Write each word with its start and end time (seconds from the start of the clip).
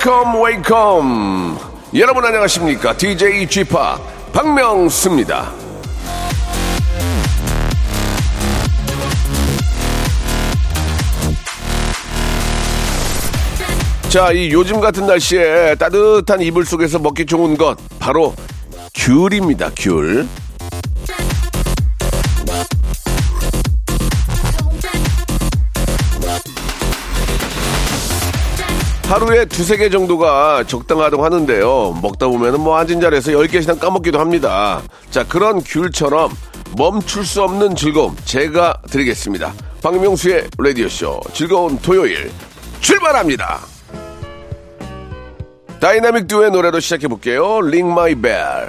Wake 0.00 0.28
up 0.28 0.42
wake 0.42 1.19
up 1.19 1.58
여러분 1.96 2.24
안녕하십니까 2.24 2.96
DJ 2.96 3.46
G-Park 3.46 4.32
박명수입니다 4.32 5.52
자, 14.08 14.32
이 14.32 14.50
요즘 14.50 14.80
같은 14.80 15.06
날씨에 15.06 15.76
따뜻한 15.76 16.40
이불 16.40 16.64
속에서 16.64 16.98
먹기 16.98 17.26
좋은 17.26 17.56
것 17.56 17.76
바로 18.00 18.34
귤입니다. 18.94 19.70
귤. 19.76 20.26
하루에 29.10 29.44
두세 29.44 29.76
개 29.76 29.90
정도가 29.90 30.62
적당하다고 30.68 31.24
하는데요. 31.24 31.98
먹다 32.00 32.28
보면은 32.28 32.60
뭐 32.60 32.76
앉은 32.76 33.00
자리에서 33.00 33.32
열 33.32 33.48
개씩 33.48 33.80
까먹기도 33.80 34.20
합니다. 34.20 34.82
자, 35.10 35.26
그런 35.26 35.60
귤처럼 35.64 36.30
멈출 36.76 37.26
수 37.26 37.42
없는 37.42 37.74
즐거움 37.74 38.14
제가 38.24 38.80
드리겠습니다. 38.88 39.52
박명수의 39.82 40.50
라디오쇼 40.56 41.22
즐거운 41.32 41.76
토요일 41.78 42.30
출발합니다. 42.78 43.58
다이나믹 45.80 46.28
듀오의 46.28 46.52
노래로 46.52 46.78
시작해 46.78 47.08
볼게요. 47.08 47.56
Ring 47.56 47.90
My 47.90 48.14
Bell. 48.14 48.68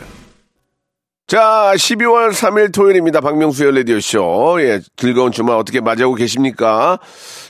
자, 1.31 1.71
12월 1.77 2.33
3일 2.33 2.73
토요일입니다. 2.73 3.21
박명수의 3.21 3.73
라디오쇼. 3.73 4.57
예, 4.63 4.81
즐거운 4.97 5.31
주말 5.31 5.55
어떻게 5.55 5.79
맞이하고 5.79 6.13
계십니까? 6.15 6.99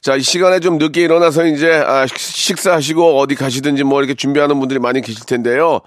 자, 0.04 0.16
이 0.16 0.22
시간에 0.22 0.60
좀 0.60 0.78
늦게 0.78 1.02
일어나서 1.02 1.48
이제, 1.48 1.74
아, 1.74 2.06
식사하시고 2.06 3.18
어디 3.18 3.34
가시든지 3.34 3.84
뭐 3.84 4.00
이렇게 4.00 4.14
준비하는 4.14 4.60
분들이 4.60 4.80
많이 4.80 5.02
계실 5.02 5.26
텐데요. 5.26 5.80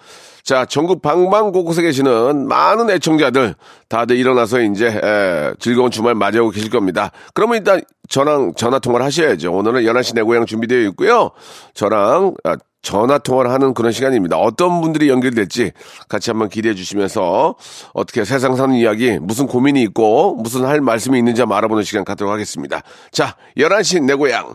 자, 0.42 0.64
전국 0.64 1.02
방방 1.02 1.52
곳곳에 1.52 1.82
계시는 1.82 2.48
많은 2.48 2.90
애청자들 2.90 3.54
다들 3.88 4.16
일어나서 4.16 4.60
이제 4.62 4.88
에, 4.88 5.52
즐거운 5.60 5.92
주말 5.92 6.16
맞이하고 6.16 6.50
계실 6.50 6.70
겁니다. 6.70 7.12
그러면 7.32 7.58
일단 7.58 7.80
저랑 8.08 8.54
전화 8.56 8.80
통화를 8.80 9.06
하셔야죠. 9.06 9.52
오늘은 9.52 9.84
11시 9.84 10.16
내 10.16 10.22
고향 10.22 10.46
준비되어 10.46 10.80
있고요. 10.88 11.30
저랑 11.74 12.34
아, 12.42 12.56
전화 12.84 13.18
통화를 13.18 13.50
하는 13.50 13.74
그런 13.74 13.90
시간입니다. 13.90 14.36
어떤 14.36 14.80
분들이 14.80 15.08
연결될지 15.08 15.72
같이 16.08 16.30
한번 16.30 16.48
기대해 16.48 16.74
주시면서 16.74 17.56
어떻게 17.94 18.24
세상 18.24 18.54
사는 18.54 18.72
이야기, 18.76 19.18
무슨 19.18 19.46
고민이 19.46 19.82
있고 19.82 20.36
무슨 20.36 20.64
할 20.64 20.80
말씀이 20.80 21.18
있는지 21.18 21.40
한번 21.40 21.58
알아보는 21.58 21.82
시간 21.82 22.04
갖도록 22.04 22.32
하겠습니다. 22.32 22.82
자, 23.10 23.34
11시 23.56 24.04
내 24.04 24.14
고향 24.14 24.54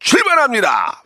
출발합니다. 0.00 1.05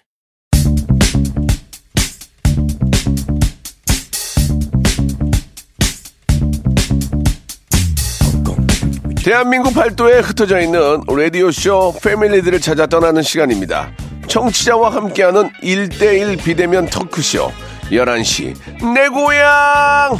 대한민국 9.23 9.73
팔도에 9.75 10.19
흩어져 10.19 10.59
있는 10.59 11.01
라디오쇼 11.07 11.95
패밀리들을 12.03 12.59
찾아 12.59 12.87
떠나는 12.87 13.21
시간입니다. 13.21 13.91
청취자와 14.27 14.93
함께하는 14.95 15.49
1대1 15.61 16.43
비대면 16.43 16.87
토크쇼. 16.87 17.51
11시. 17.91 18.55
내 18.93 19.07
고향! 19.09 20.17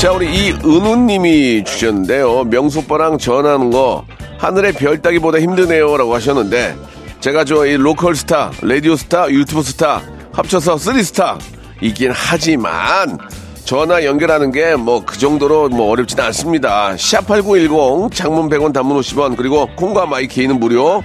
자 0.00 0.12
우리 0.12 0.32
이은우님이 0.32 1.64
주셨는데요. 1.64 2.44
명수 2.44 2.81
오빠랑 2.81 3.18
전화하는 3.18 3.70
거 3.70 4.04
하늘의 4.38 4.74
별 4.74 5.00
따기보다 5.00 5.40
힘드네요 5.40 5.96
라고 5.96 6.14
하셨는데 6.14 6.76
제가 7.20 7.44
저 7.44 7.66
이 7.66 7.76
로컬 7.76 8.14
스타 8.14 8.50
라디오 8.60 8.94
스타 8.94 9.28
유튜브 9.30 9.62
스타 9.62 10.02
합쳐서 10.32 10.76
three 10.76 11.02
스타 11.02 11.38
이긴 11.80 12.12
하지만 12.14 13.18
전화 13.66 14.04
연결하는 14.04 14.52
게 14.52 14.74
뭐 14.76 15.04
그 15.04 15.18
정도로 15.18 15.68
뭐 15.70 15.90
어렵지는 15.90 16.22
않습니다. 16.26 16.94
샵8910 16.96 18.12
장문 18.14 18.48
100원 18.48 18.72
단문 18.72 18.98
50원 19.00 19.36
그리고 19.36 19.66
콩과 19.76 20.06
마이케이는 20.06 20.58
무료. 20.60 21.02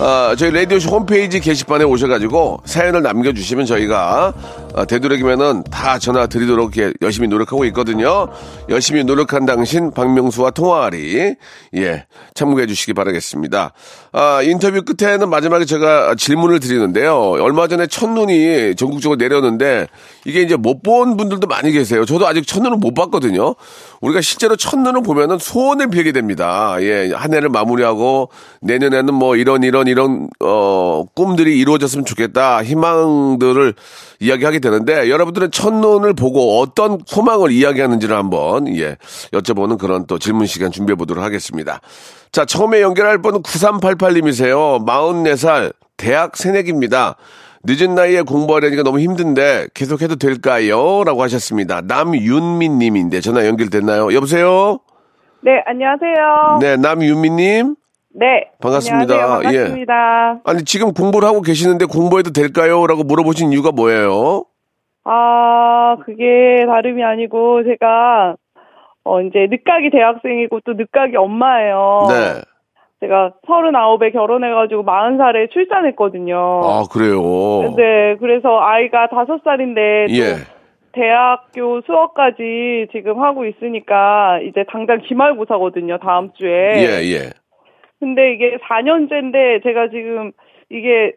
아, 0.00 0.34
저희 0.38 0.50
라디오쇼 0.50 0.90
홈페이지 0.90 1.38
게시판에 1.40 1.84
오셔가지고 1.84 2.60
사연을 2.64 3.02
남겨주시면 3.02 3.66
저희가 3.66 4.32
아, 4.78 4.84
되도록이면은 4.84 5.64
다 5.64 5.98
전화 5.98 6.26
드리도록 6.26 6.74
열심히 7.02 7.26
노력하고 7.26 7.64
있거든요. 7.66 8.28
열심히 8.68 9.02
노력한 9.02 9.44
당신 9.44 9.92
박명수와 9.92 10.52
통화하리 10.52 11.34
예 11.74 12.06
참고해 12.34 12.66
주시기 12.66 12.94
바라겠습니다. 12.94 13.72
아, 14.12 14.42
인터뷰 14.42 14.82
끝에는 14.82 15.28
마지막에 15.28 15.64
제가 15.64 16.14
질문을 16.14 16.60
드리는데요. 16.60 17.18
얼마 17.40 17.66
전에 17.66 17.88
첫눈이 17.88 18.76
전국적으로 18.76 19.16
내렸는데 19.16 19.88
이게 20.24 20.42
이제 20.42 20.56
못 20.56 20.78
본 20.88 21.16
분들도 21.16 21.46
많이 21.48 21.72
계세요. 21.72 22.04
저도 22.04 22.26
아직 22.26 22.46
첫눈을 22.46 22.78
못 22.78 22.94
봤거든요. 22.94 23.56
우리가 24.00 24.20
실제로 24.20 24.56
첫눈을 24.56 25.02
보면은 25.02 25.38
소원을 25.38 25.90
빌게 25.90 26.12
됩니다. 26.12 26.76
예, 26.80 27.12
한 27.12 27.34
해를 27.34 27.48
마무리하고 27.48 28.30
내년에는 28.62 29.12
뭐 29.12 29.36
이런 29.36 29.64
이런 29.64 29.88
이런 29.88 30.28
어 30.40 31.04
꿈들이 31.14 31.58
이루어졌으면 31.58 32.04
좋겠다. 32.04 32.62
희망들을 32.62 33.74
이야기하게 34.20 34.60
되는데 34.70 35.10
여러분들은 35.10 35.50
첫눈을 35.50 36.14
보고 36.14 36.60
어떤 36.60 36.98
소망을 37.06 37.50
이야기하는지를 37.50 38.16
한번 38.16 38.68
예 38.76 38.96
여쭤보는 39.32 39.78
그런 39.78 40.06
또 40.06 40.18
질문 40.18 40.46
시간 40.46 40.70
준비해 40.70 40.96
보도록 40.96 41.24
하겠습니다. 41.24 41.80
자, 42.32 42.44
처음에 42.44 42.82
연결할 42.82 43.18
분은 43.18 43.42
9388님이세요. 43.42 44.84
44살 44.84 45.72
대학 45.96 46.36
새내기입니다. 46.36 47.16
늦은 47.64 47.94
나이에 47.94 48.22
공부하려니까 48.22 48.82
너무 48.82 49.00
힘든데 49.00 49.68
계속해도 49.74 50.16
될까요? 50.16 51.02
라고 51.04 51.22
하셨습니다. 51.22 51.80
남윤민 51.82 52.78
님인데 52.78 53.20
전화 53.20 53.46
연결됐나요? 53.46 54.14
여보세요? 54.14 54.78
네, 55.42 55.62
안녕하세요. 55.66 56.58
네, 56.60 56.76
남윤민 56.76 57.36
님. 57.36 57.76
네. 58.14 58.26
반갑습니다. 58.60 59.14
안녕하세요. 59.14 59.52
예. 59.52 59.56
반갑습니다. 59.58 60.40
아니, 60.44 60.64
지금 60.64 60.92
공부를 60.92 61.28
하고 61.28 61.42
계시는데 61.42 61.84
공부해도 61.84 62.30
될까요? 62.30 62.86
라고 62.86 63.04
물어보신 63.04 63.52
이유가 63.52 63.70
뭐예요? 63.70 64.44
아, 65.10 65.96
그게 66.04 66.64
다름이 66.66 67.02
아니고 67.02 67.64
제가 67.64 68.36
어 69.04 69.22
이제 69.22 69.46
늦가기 69.50 69.88
대학생이고 69.90 70.60
또 70.66 70.74
늦가기 70.74 71.16
엄마예요. 71.16 72.06
네. 72.10 72.42
제가 73.00 73.34
39에 73.46 74.12
결혼해가지고 74.12 74.84
40살에 74.84 75.50
출산했거든요. 75.50 76.36
아, 76.36 76.82
그래요. 76.92 77.74
네, 77.76 78.16
그래서 78.20 78.60
아이가 78.60 79.06
5살인데 79.06 80.10
예. 80.10 80.34
대학교 80.92 81.80
수업까지 81.82 82.88
지금 82.92 83.22
하고 83.22 83.46
있으니까 83.46 84.40
이제 84.40 84.64
당장 84.68 85.00
기말고사거든요. 85.00 85.98
다음 85.98 86.32
주에. 86.34 86.50
예, 86.50 87.14
예. 87.14 87.30
근데 88.00 88.32
이게 88.32 88.58
4년째인데 88.58 89.62
제가 89.62 89.88
지금 89.88 90.32
이게 90.70 91.14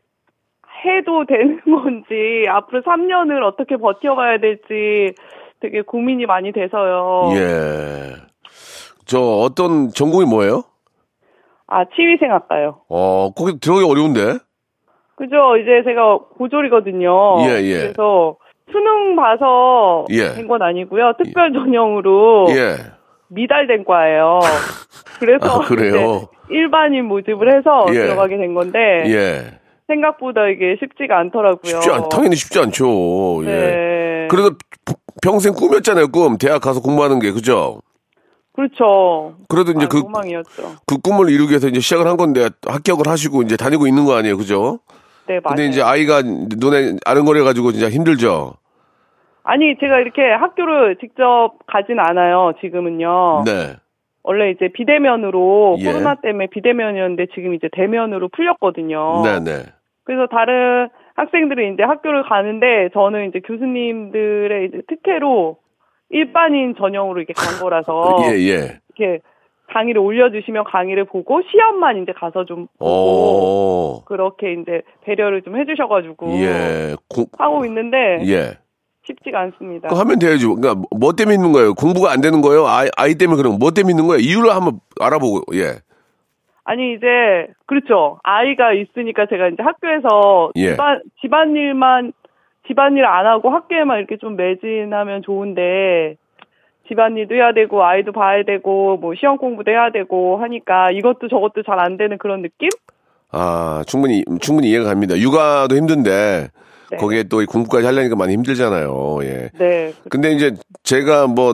해도 0.85 1.25
되는 1.25 1.59
건지 1.65 2.45
앞으로 2.49 2.81
3년을 2.81 3.43
어떻게 3.43 3.77
버텨봐야 3.77 4.39
될지 4.39 5.13
되게 5.59 5.81
고민이 5.81 6.25
많이 6.25 6.51
돼서요. 6.51 7.29
예. 7.35 8.15
저 9.05 9.19
어떤 9.19 9.89
전공이 9.89 10.25
뭐예요? 10.25 10.63
아, 11.67 11.85
치위생학과요. 11.95 12.81
어, 12.89 13.29
거기 13.35 13.59
들어가기 13.59 13.85
어려운데? 13.89 14.39
그죠? 15.15 15.55
이제 15.57 15.83
제가 15.85 16.17
고졸이거든요. 16.37 17.41
예, 17.47 17.61
예. 17.63 17.77
그래서 17.81 18.37
수능 18.71 19.15
봐서 19.15 20.05
예. 20.09 20.33
된건 20.33 20.61
아니고요. 20.61 21.13
특별 21.23 21.53
전형으로 21.53 22.47
예. 22.49 22.75
미달된 23.29 23.85
과예요. 23.85 24.39
그래서 25.19 25.61
아, 25.61 25.65
그래요? 25.65 26.27
일반인 26.49 27.05
모집을 27.05 27.55
해서 27.55 27.85
예. 27.89 27.93
들어가게 27.93 28.37
된 28.37 28.53
건데 28.53 28.79
예. 29.07 29.60
생각보다 29.91 30.47
이게 30.47 30.77
쉽지가 30.79 31.17
않더라고요. 31.19 31.81
쉽지 31.81 31.89
않, 31.91 32.09
당연히 32.09 32.35
쉽지 32.35 32.59
않죠. 32.59 33.41
예. 33.43 33.47
네. 33.47 34.27
그래도 34.29 34.55
평생 35.21 35.53
꿈이었잖아요, 35.53 36.07
꿈. 36.07 36.37
대학 36.37 36.61
가서 36.61 36.81
공부하는 36.81 37.19
게, 37.19 37.31
그죠? 37.31 37.81
그렇죠. 38.53 39.35
그래도 39.47 39.71
이제 39.71 39.85
아, 39.85 39.87
그, 39.87 39.97
로망이었죠. 39.97 40.75
그 40.85 40.97
꿈을 40.99 41.29
이루기 41.29 41.51
위해서 41.51 41.67
이제 41.67 41.79
시작을 41.79 42.07
한 42.07 42.17
건데 42.17 42.49
합격을 42.65 43.07
하시고 43.07 43.41
이제 43.43 43.55
다니고 43.57 43.87
있는 43.87 44.05
거 44.05 44.15
아니에요, 44.15 44.37
그죠? 44.37 44.79
네, 45.27 45.39
맞아요. 45.43 45.55
근데 45.55 45.65
이제 45.67 45.81
아이가 45.81 46.21
눈에 46.21 46.97
아른거려가지고 47.05 47.71
진짜 47.71 47.89
힘들죠. 47.89 48.55
아니, 49.43 49.75
제가 49.79 49.99
이렇게 49.99 50.21
학교를 50.21 50.97
직접 50.99 51.53
가진 51.67 51.99
않아요, 51.99 52.53
지금은요. 52.61 53.43
네. 53.45 53.75
원래 54.23 54.51
이제 54.51 54.69
비대면으로 54.73 55.77
예. 55.79 55.85
코로나 55.85 56.15
때문에 56.15 56.47
비대면이었는데 56.51 57.27
지금 57.33 57.55
이제 57.55 57.69
대면으로 57.71 58.29
풀렸거든요. 58.29 59.23
네네. 59.23 59.63
그래서 60.11 60.27
다른 60.27 60.89
학생들이 61.15 61.73
이제 61.73 61.83
학교를 61.83 62.23
가는데 62.23 62.89
저는 62.93 63.29
이제 63.29 63.39
교수님들의 63.39 64.67
이제 64.67 64.81
특혜로 64.89 65.55
일반인 66.09 66.75
전형으로 66.77 67.21
이렇게 67.21 67.31
간 67.31 67.61
거라서 67.61 68.17
예, 68.25 68.37
예. 68.39 68.79
이렇게 68.89 69.21
강의를 69.69 70.01
올려주시면 70.01 70.65
강의를 70.65 71.05
보고 71.05 71.41
시험만 71.49 72.03
이제 72.03 72.11
가서 72.11 72.43
좀 72.43 72.67
보고 72.77 74.01
오. 74.01 74.03
그렇게 74.03 74.51
이제 74.51 74.81
배려를 75.05 75.43
좀 75.43 75.57
해주셔가지고 75.57 76.27
예. 76.41 76.95
공, 77.07 77.27
하고 77.37 77.63
있는데 77.63 78.19
예. 78.25 78.57
쉽지가 79.07 79.39
않습니다. 79.39 79.87
그거 79.87 80.01
하면 80.01 80.19
돼야죠. 80.19 80.57
그러니까 80.57 80.85
뭐 80.91 81.13
때문에 81.13 81.35
있는 81.35 81.53
거예요? 81.53 81.73
공부가 81.73 82.11
안 82.11 82.19
되는 82.19 82.41
거예요? 82.41 82.67
아이, 82.67 82.89
아이 82.97 83.15
때문에 83.15 83.37
그런 83.37 83.53
거. 83.53 83.57
뭐 83.57 83.71
때문에 83.71 83.93
있는 83.93 84.07
거예요? 84.07 84.19
이유를 84.19 84.53
한번 84.53 84.81
알아보고, 84.99 85.55
예. 85.55 85.79
아니 86.63 86.93
이제 86.93 87.07
그렇죠 87.65 88.19
아이가 88.23 88.73
있으니까 88.73 89.25
제가 89.27 89.47
이제 89.47 89.63
학교에서 89.63 90.51
예. 90.55 90.71
집안 90.71 91.01
집안일만 91.21 92.13
집안일 92.67 93.05
안 93.05 93.25
하고 93.25 93.49
학교에만 93.49 93.97
이렇게 93.99 94.17
좀 94.17 94.35
매진하면 94.35 95.23
좋은데 95.23 96.15
집안일도 96.87 97.35
해야 97.35 97.53
되고 97.53 97.83
아이도 97.83 98.11
봐야 98.11 98.43
되고 98.43 98.97
뭐 98.97 99.13
시험 99.15 99.37
공부도 99.37 99.71
해야 99.71 99.91
되고 99.91 100.37
하니까 100.37 100.91
이것도 100.91 101.29
저것도 101.29 101.63
잘 101.63 101.79
안 101.79 101.97
되는 101.97 102.17
그런 102.17 102.41
느낌? 102.41 102.69
아, 103.31 103.81
충분히, 103.87 104.23
충분히 104.41 104.69
이해가 104.71 104.89
갑니다. 104.89 105.17
육아도 105.17 105.73
힘든데, 105.77 106.49
네. 106.91 106.97
거기에 106.97 107.23
또이 107.23 107.45
공부까지 107.45 107.85
하려니까 107.85 108.17
많이 108.17 108.33
힘들잖아요. 108.33 109.19
예. 109.23 109.49
네. 109.57 109.93
근데 110.09 110.33
이제 110.33 110.51
제가 110.83 111.27
뭐, 111.27 111.53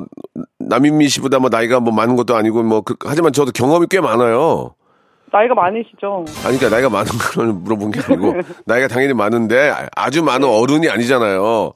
남인미 0.58 1.08
씨보다 1.08 1.38
뭐 1.38 1.50
나이가 1.52 1.80
뭐 1.80 1.94
많은 1.94 2.16
것도 2.16 2.36
아니고 2.36 2.64
뭐, 2.64 2.82
그- 2.82 2.96
하지만 3.06 3.32
저도 3.32 3.52
경험이 3.54 3.86
꽤 3.92 4.02
많아요. 4.02 4.74
나이가 5.38 5.54
많으시죠? 5.54 6.26
아니, 6.46 6.58
그러니까 6.58 6.70
나이가 6.70 6.90
많은 6.90 7.12
걸 7.12 7.48
물어본 7.54 7.92
게 7.92 8.00
아니고, 8.02 8.34
나이가 8.66 8.88
당연히 8.88 9.14
많은데, 9.14 9.72
아주 9.96 10.24
많은 10.24 10.48
어른이 10.48 10.90
아니잖아요. 10.90 11.74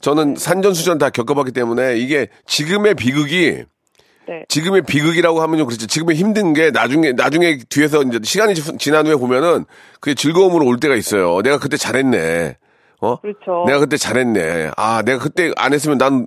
저는 0.00 0.34
산전수전 0.36 0.98
다 0.98 1.10
겪어봤기 1.10 1.52
때문에, 1.52 1.96
이게 1.98 2.28
지금의 2.46 2.94
비극이, 2.94 3.64
네. 4.28 4.44
지금의 4.48 4.82
비극이라고 4.82 5.40
하면 5.40 5.58
좀 5.58 5.66
그렇지. 5.68 5.86
지금의 5.86 6.16
힘든 6.16 6.52
게 6.52 6.70
나중에, 6.72 7.12
나중에 7.12 7.58
뒤에서 7.68 8.02
이제 8.02 8.18
시간이 8.24 8.54
지- 8.56 8.76
지난 8.78 9.06
후에 9.06 9.14
보면은, 9.14 9.64
그게 10.00 10.14
즐거움으로 10.14 10.66
올 10.66 10.80
때가 10.80 10.96
있어요. 10.96 11.40
내가 11.42 11.58
그때 11.58 11.76
잘했네. 11.76 12.56
어? 13.00 13.20
그렇죠. 13.20 13.64
내가 13.66 13.78
그때 13.78 13.96
잘했네. 13.96 14.70
아, 14.76 15.02
내가 15.02 15.18
그때 15.22 15.52
안 15.56 15.72
했으면 15.72 15.98
난 15.98 16.26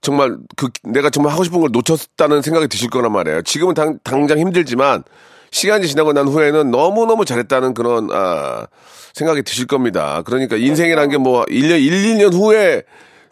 정말 0.00 0.36
그 0.56 0.68
내가 0.82 1.10
정말 1.10 1.32
하고 1.32 1.44
싶은 1.44 1.60
걸 1.60 1.68
놓쳤다는 1.72 2.40
생각이 2.42 2.68
드실 2.68 2.88
거란 2.88 3.12
말이에요. 3.12 3.42
지금은 3.42 3.74
당, 3.74 3.98
당장 4.02 4.38
힘들지만 4.38 5.04
시간이 5.50 5.86
지나고 5.88 6.12
난 6.12 6.28
후에는 6.28 6.70
너무너무 6.70 7.24
잘했다는 7.24 7.74
그런 7.74 8.08
아, 8.12 8.66
생각이 9.14 9.42
드실 9.42 9.66
겁니다. 9.66 10.22
그러니까 10.24 10.56
인생이라는 10.56 11.10
게뭐 11.10 11.44
1년 11.46 11.80
1, 11.80 11.90
2년 12.18 12.32
후에 12.32 12.82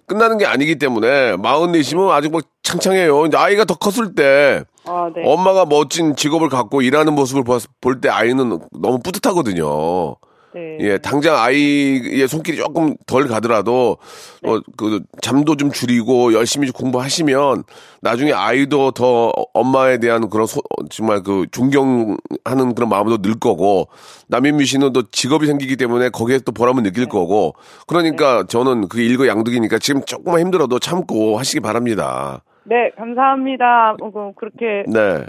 끝나는 0.07 0.39
게 0.39 0.47
아니기 0.47 0.77
때문에 0.79 1.37
마흔 1.37 1.73
내시면 1.73 2.11
아직 2.11 2.31
뭐 2.31 2.41
창창해요. 2.63 3.27
이제 3.27 3.37
아이가 3.37 3.65
더 3.65 3.75
컸을 3.75 4.15
때 4.15 4.63
아, 4.85 5.11
네. 5.15 5.23
엄마가 5.25 5.67
멋진 5.67 6.17
직업을 6.17 6.49
갖고 6.49 6.81
일하는 6.83 7.13
모습을 7.15 7.45
볼 7.45 8.01
때 8.01 8.09
아이는 8.09 8.59
너무 8.73 8.99
뿌듯하거든요. 9.01 10.17
네. 10.59 10.79
예, 10.81 10.99
당장 10.99 11.37
아이의 11.37 12.27
손길이 12.27 12.57
조금 12.57 12.97
덜 13.07 13.29
가더라도, 13.29 13.99
어, 14.45 14.59
그, 14.77 15.01
잠도 15.23 15.57
좀 15.57 15.71
줄이고 15.71 16.33
열심히 16.33 16.67
좀 16.67 16.73
공부하시면 16.75 17.65
나중에 18.01 18.33
아이도 18.33 18.91
더 18.91 19.33
엄마에 19.55 19.99
대한 19.99 20.29
그런 20.29 20.47
소- 20.47 20.61
어, 20.61 20.85
정말 20.91 21.23
그 21.23 21.47
존경하는 21.53 22.75
그런 22.75 22.89
마음도 22.89 23.19
늘 23.19 23.35
거고, 23.39 23.89
남인미 24.29 24.65
씨는 24.67 24.93
또 24.93 25.03
직업이 25.11 25.47
생기기 25.47 25.77
때문에 25.77 26.09
거기에 26.11 26.39
또 26.45 26.53
보람을 26.53 26.83
느낄 26.83 27.07
거고, 27.07 27.55
그러니까 27.87 28.45
저는 28.49 28.89
그게 28.89 29.05
일거양득이니까 29.07 29.79
지금 29.79 30.03
조금만 30.05 30.41
힘들어도 30.41 30.79
참고 30.81 31.39
하시기 31.39 31.61
바랍니다. 31.61 32.43
네, 32.65 32.91
감사합니다. 32.97 33.97
어, 34.01 34.11
그- 34.11 34.33
그렇게 34.37 34.85
네. 34.89 35.25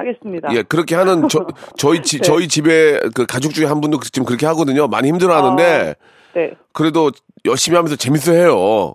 하겠습니다. 0.00 0.48
예, 0.54 0.62
그렇게 0.62 0.94
하는 0.94 1.28
저, 1.28 1.46
저희 1.76 2.02
집, 2.02 2.22
네. 2.22 2.26
저희 2.26 2.48
집에 2.48 3.00
그 3.14 3.26
가족 3.26 3.52
중에 3.52 3.66
한 3.66 3.80
분도 3.80 4.00
지금 4.00 4.26
그렇게 4.26 4.46
하거든요. 4.46 4.88
많이 4.88 5.08
힘들어 5.08 5.34
하는데, 5.36 5.94
네. 6.34 6.52
그래도 6.72 7.10
열심히 7.44 7.76
하면서 7.76 7.96
재밌어 7.96 8.32
해요. 8.32 8.94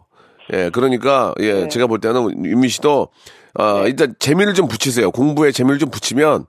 예, 0.54 0.70
그러니까, 0.70 1.34
예, 1.40 1.54
네. 1.54 1.68
제가 1.68 1.88
볼 1.88 2.00
때는 2.00 2.46
윤미 2.46 2.70
씨도, 2.70 3.10
아, 3.56 3.84
일단 3.86 4.16
재미를 4.20 4.54
좀 4.54 4.68
붙이세요. 4.68 5.12
공부에 5.12 5.52
재미를 5.52 5.80
좀 5.80 5.90
붙이면, 5.90 6.46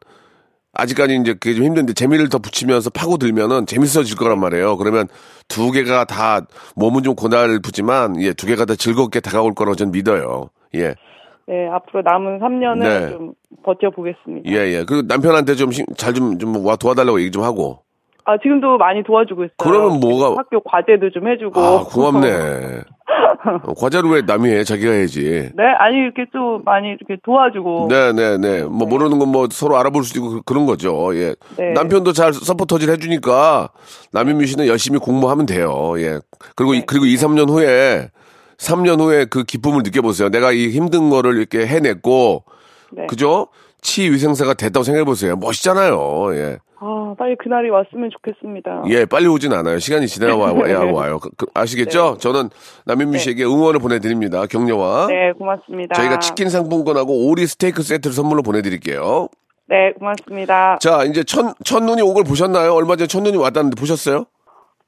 아직까지 0.78 1.16
이제 1.16 1.32
그게 1.32 1.54
좀 1.54 1.64
힘든데 1.64 1.94
재미를 1.94 2.28
더 2.28 2.38
붙이면서 2.38 2.90
파고들면은 2.90 3.64
재밌어질 3.64 4.14
거란 4.18 4.38
말이에요. 4.40 4.76
그러면 4.76 5.08
두 5.48 5.70
개가 5.72 6.04
다 6.04 6.42
몸은 6.74 7.02
좀 7.02 7.14
고달프지만, 7.14 8.20
예, 8.22 8.34
두 8.34 8.46
개가 8.46 8.66
다 8.66 8.74
즐겁게 8.74 9.20
다가올 9.20 9.54
거라고 9.54 9.74
저는 9.74 9.92
믿어요. 9.92 10.50
예, 10.74 10.94
네, 11.48 11.68
앞으로 11.70 12.02
남은 12.02 12.40
3년은 12.40 12.78
네. 12.80 13.10
좀 13.10 13.32
버텨보겠습니다. 13.64 14.50
예, 14.50 14.56
예. 14.78 14.84
그리고 14.86 15.06
남편한테 15.06 15.54
좀 15.54 15.70
잘 15.96 16.14
좀, 16.14 16.38
좀 16.38 16.64
와 16.64 16.76
도와달라고 16.76 17.20
얘기 17.20 17.30
좀 17.30 17.42
하고. 17.42 17.80
아, 18.28 18.36
지금도 18.42 18.76
많이 18.78 19.04
도와주고 19.04 19.44
있어요. 19.44 19.54
그러면 19.58 20.00
뭐가- 20.00 20.36
학교 20.36 20.60
과제도 20.60 21.10
좀 21.10 21.28
해주고. 21.28 21.60
아, 21.60 21.84
고맙네. 21.84 22.80
어, 23.64 23.74
과자를 23.74 24.10
왜 24.10 24.22
남이 24.22 24.50
해? 24.50 24.64
자기가 24.64 24.90
해야지. 24.90 25.50
네, 25.54 25.62
아니, 25.78 25.98
이렇게 25.98 26.24
또 26.32 26.58
많이 26.64 26.88
이렇게 26.88 27.16
도와주고. 27.24 27.86
네 27.88 28.12
네 28.12 28.38
네. 28.38 28.62
뭐 28.64 28.88
모르는 28.88 29.20
건 29.20 29.28
뭐 29.30 29.46
서로 29.52 29.76
알아볼 29.76 30.02
수도 30.02 30.18
있고 30.18 30.30
그- 30.30 30.42
그런 30.44 30.66
거죠. 30.66 31.14
예. 31.14 31.36
네. 31.56 31.72
남편도 31.74 32.12
잘 32.14 32.32
서포터질 32.32 32.90
해주니까 32.90 33.68
남인미 34.12 34.46
씨는 34.46 34.66
열심히 34.66 34.98
공부하면 34.98 35.46
돼요. 35.46 35.94
예. 35.98 36.18
그리고 36.56 36.74
이- 36.74 36.82
그리고 36.84 37.04
2, 37.06 37.14
3년 37.14 37.48
후에 37.48 38.10
3년 38.58 39.00
후에 39.00 39.26
그 39.26 39.44
기쁨을 39.44 39.82
느껴보세요. 39.84 40.30
내가 40.30 40.50
이 40.50 40.70
힘든 40.70 41.10
거를 41.10 41.36
이렇게 41.36 41.64
해냈고 41.66 42.42
네. 42.92 43.06
그죠? 43.06 43.48
치위생사가 43.82 44.54
됐다고 44.54 44.84
생각해 44.84 45.04
보세요. 45.04 45.36
멋있잖아요. 45.36 46.34
예. 46.34 46.58
아, 46.78 47.14
빨리 47.18 47.36
그날이 47.36 47.70
왔으면 47.70 48.10
좋겠습니다. 48.12 48.82
예, 48.88 49.06
빨리 49.06 49.26
오진 49.26 49.52
않아요. 49.52 49.78
시간이 49.78 50.06
지나와야 50.08 50.82
와요. 50.92 51.18
그- 51.20 51.30
그- 51.36 51.46
아시겠죠? 51.54 52.18
저는 52.20 52.50
남인미 52.84 53.18
씨에게 53.18 53.44
응원을 53.44 53.80
보내드립니다. 53.80 54.44
격려와. 54.46 55.06
네, 55.06 55.32
고맙습니다. 55.38 55.94
저희가 55.94 56.18
치킨 56.18 56.50
상품권하고 56.50 57.28
오리 57.28 57.46
스테이크 57.46 57.82
세트를 57.82 58.12
선물로 58.14 58.42
보내드릴게요. 58.42 59.28
네, 59.68 59.92
고맙습니다. 59.98 60.78
자, 60.80 61.04
이제 61.04 61.24
첫, 61.24 61.54
첫눈이 61.64 62.02
온 62.02 62.12
걸 62.14 62.24
보셨나요? 62.24 62.74
얼마 62.74 62.96
전에 62.96 63.06
첫눈이 63.08 63.36
왔다는데 63.38 63.80
보셨어요? 63.80 64.26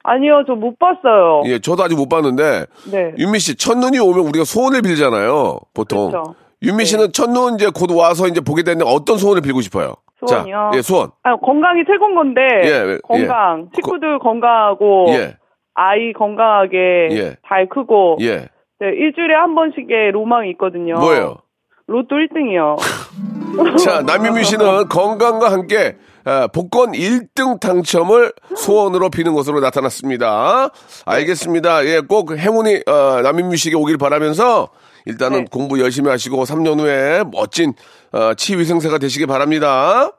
아니요, 0.05 0.45
저 0.47 0.55
못 0.55 0.79
봤어요. 0.79 1.43
예, 1.47 1.59
저도 1.59 1.83
아직 1.85 1.97
못 1.97 2.09
봤는데. 2.09 2.67
네. 2.91 3.13
윤미 3.19 3.39
씨, 3.41 3.57
첫눈이 3.57 3.99
오면 3.99 4.27
우리가 4.27 4.45
소원을 4.45 4.83
빌잖아요. 4.83 5.59
보통. 5.75 6.11
그렇죠. 6.11 6.35
윤미 6.63 6.85
씨는 6.85 7.13
첫눈 7.13 7.55
이제 7.55 7.71
곧 7.75 7.91
와서 7.93 8.27
이제 8.27 8.41
보게 8.41 8.63
되는데 8.63 8.85
어떤 8.89 9.17
소원을 9.19 9.43
빌고 9.43 9.61
싶어요? 9.61 9.95
소원이요? 10.27 10.71
자, 10.73 10.77
예, 10.77 10.83
소원. 10.83 11.11
아, 11.23 11.37
건강이 11.37 11.85
최고인 11.87 12.15
건데. 12.15 12.41
예, 12.65 12.99
건강. 13.05 13.69
식구들 13.75 14.19
건강하고. 14.19 15.07
예, 15.11 15.37
아이 15.75 16.13
건강하게. 16.13 16.77
예. 17.13 17.37
잘 17.47 17.69
크고. 17.69 18.19
예. 18.23 18.49
네, 18.81 18.89
일주일에 18.95 19.35
한 19.35 19.55
번씩의 19.55 20.13
로망이 20.13 20.51
있거든요. 20.53 20.95
뭐예요? 20.95 21.39
로또 21.87 22.17
1등이요. 22.17 22.77
자, 23.79 24.03
남윤미 24.03 24.45
씨는 24.45 24.89
건강과 24.89 25.51
함께 25.51 25.97
아, 26.25 26.47
복권 26.49 26.93
1등 26.93 27.59
당첨을 27.59 28.33
소원으로 28.55 29.09
비는 29.09 29.33
것으로 29.35 29.61
나타났습니다. 29.61 30.69
알겠습니다. 31.07 31.87
예, 31.87 32.01
꼭 32.01 32.37
행운이 32.37 32.83
어, 32.87 33.23
남윤미 33.23 33.57
씨에게 33.57 33.77
오길 33.77 33.97
바라면서 33.97 34.69
일단은 35.09 35.41
네. 35.41 35.45
공부 35.51 35.81
열심히 35.81 36.11
하시고 36.11 36.45
3년 36.45 36.81
후에 36.81 37.25
멋진 37.33 37.73
어, 38.13 38.35
치위생사가 38.35 38.99
되시기 38.99 39.25
바랍니다. 39.27 40.13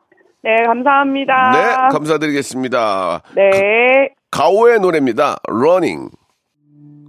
네, 0.44 0.64
감사합니다. 0.66 1.52
네, 1.52 1.90
감사드리겠습니다. 1.92 3.22
네. 3.36 4.10
가호의 4.32 4.80
노래입니다. 4.80 5.38
Running. 5.48 6.10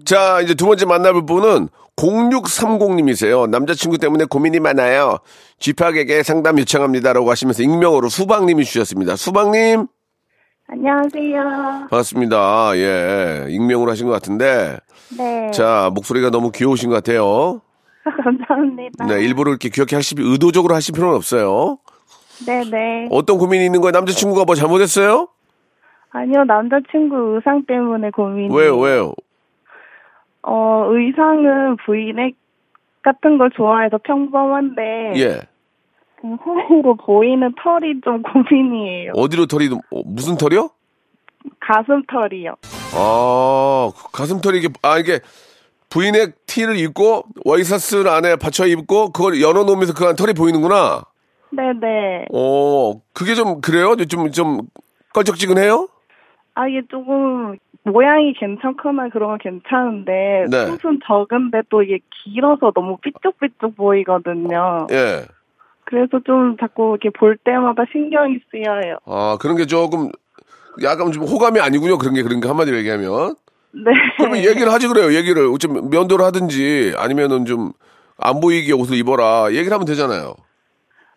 자, 0.04 0.40
이제 0.42 0.54
두 0.54 0.66
번째 0.66 0.84
만나볼 0.86 1.24
분은 1.24 1.68
0630님이세요. 1.96 3.48
남자친구 3.48 3.98
때문에 3.98 4.24
고민이 4.24 4.60
많아요. 4.60 5.18
쥐팍에게 5.58 6.22
상담 6.22 6.58
요청합니다라고 6.58 7.30
하시면서 7.30 7.62
익명으로 7.62 8.08
수박님이 8.08 8.64
주셨습니다. 8.64 9.16
수박님, 9.16 9.86
안녕하세요. 10.72 11.88
반갑습니다. 11.90 12.76
예. 12.76 13.46
익명으로 13.48 13.90
하신 13.90 14.06
것 14.06 14.12
같은데. 14.12 14.78
네. 15.18 15.50
자, 15.50 15.90
목소리가 15.94 16.30
너무 16.30 16.52
귀여우신 16.52 16.90
것 16.90 16.94
같아요. 16.94 17.60
감사합니다. 18.24 19.06
네, 19.06 19.22
일부러 19.22 19.50
이렇게 19.50 19.68
귀엽게 19.68 19.96
하시, 19.96 20.14
의도적으로 20.18 20.74
하실 20.74 20.94
필요는 20.94 21.14
없어요. 21.16 21.78
네네. 22.46 23.08
어떤 23.10 23.38
고민이 23.38 23.66
있는 23.66 23.80
거예요? 23.80 23.92
남자친구가 23.92 24.44
뭐 24.44 24.54
잘못했어요? 24.54 25.28
아니요, 26.10 26.44
남자친구 26.44 27.34
의상 27.36 27.64
때문에 27.66 28.10
고민이. 28.10 28.54
왜요, 28.54 28.78
왜요? 28.78 29.12
어, 30.42 30.86
의상은 30.90 31.76
브이넥 31.84 32.34
같은 33.02 33.38
걸 33.38 33.50
좋아해서 33.50 33.98
평범한데. 33.98 35.12
예. 35.16 35.40
그 36.20 36.36
사이로 36.44 36.96
보이는 36.96 37.54
털이 37.62 38.00
좀 38.02 38.22
고민이에요. 38.24 39.12
어디로 39.16 39.46
털이, 39.46 39.68
어, 39.72 40.02
무슨 40.06 40.36
털이요? 40.36 40.70
가슴 41.60 42.02
털이요. 42.06 42.54
아, 42.94 43.90
가슴털이 44.12 44.58
이게, 44.58 44.68
아, 44.82 44.98
이게, 44.98 45.20
브이넥 45.90 46.46
티를 46.46 46.76
입고, 46.78 47.24
와이셔츠 47.44 48.06
안에 48.08 48.36
받쳐 48.36 48.66
입고, 48.66 49.10
그걸 49.12 49.40
열어놓으면서 49.40 49.92
그 49.92 50.06
안 50.06 50.16
털이 50.16 50.32
보이는구나. 50.34 51.02
네네. 51.50 52.26
어, 52.32 53.00
그게 53.12 53.34
좀, 53.34 53.60
그래요? 53.60 53.96
좀, 54.08 54.30
좀, 54.30 54.60
껄쩍지근해요? 55.12 55.88
아, 56.54 56.68
이게 56.68 56.82
조금, 56.88 57.56
모양이 57.82 58.32
괜찮거나 58.34 59.08
그런 59.08 59.30
건 59.30 59.38
괜찮은데, 59.38 60.46
네. 60.50 60.66
숱은 60.66 61.00
적은데 61.06 61.62
또 61.70 61.82
이게 61.82 61.98
길어서 62.22 62.70
너무 62.74 62.98
삐쭉삐쭉 62.98 63.74
보이거든요. 63.76 64.86
예. 64.92 65.24
그래서 65.84 66.20
좀 66.24 66.56
자꾸 66.60 66.96
이렇게 67.00 67.10
볼 67.10 67.36
때마다 67.42 67.82
신경이 67.90 68.38
쓰여요. 68.52 68.98
아, 69.06 69.36
그런 69.40 69.56
게 69.56 69.66
조금, 69.66 70.10
약간 70.84 71.10
좀 71.10 71.24
호감이 71.24 71.58
아니군요. 71.58 71.98
그런 71.98 72.14
게, 72.14 72.22
그런 72.22 72.40
게 72.40 72.46
한마디로 72.46 72.76
얘기하면. 72.76 73.34
네. 73.72 73.90
그러면 74.16 74.38
얘기를 74.38 74.72
하지 74.72 74.88
그래요. 74.88 75.14
얘기를. 75.14 75.46
좀 75.58 75.90
면도를 75.90 76.24
하든지, 76.26 76.94
아니면은 76.96 77.44
좀, 77.44 77.72
안 78.18 78.40
보이게 78.40 78.72
옷을 78.72 78.96
입어라. 78.96 79.48
얘기를 79.52 79.72
하면 79.72 79.86
되잖아요. 79.86 80.34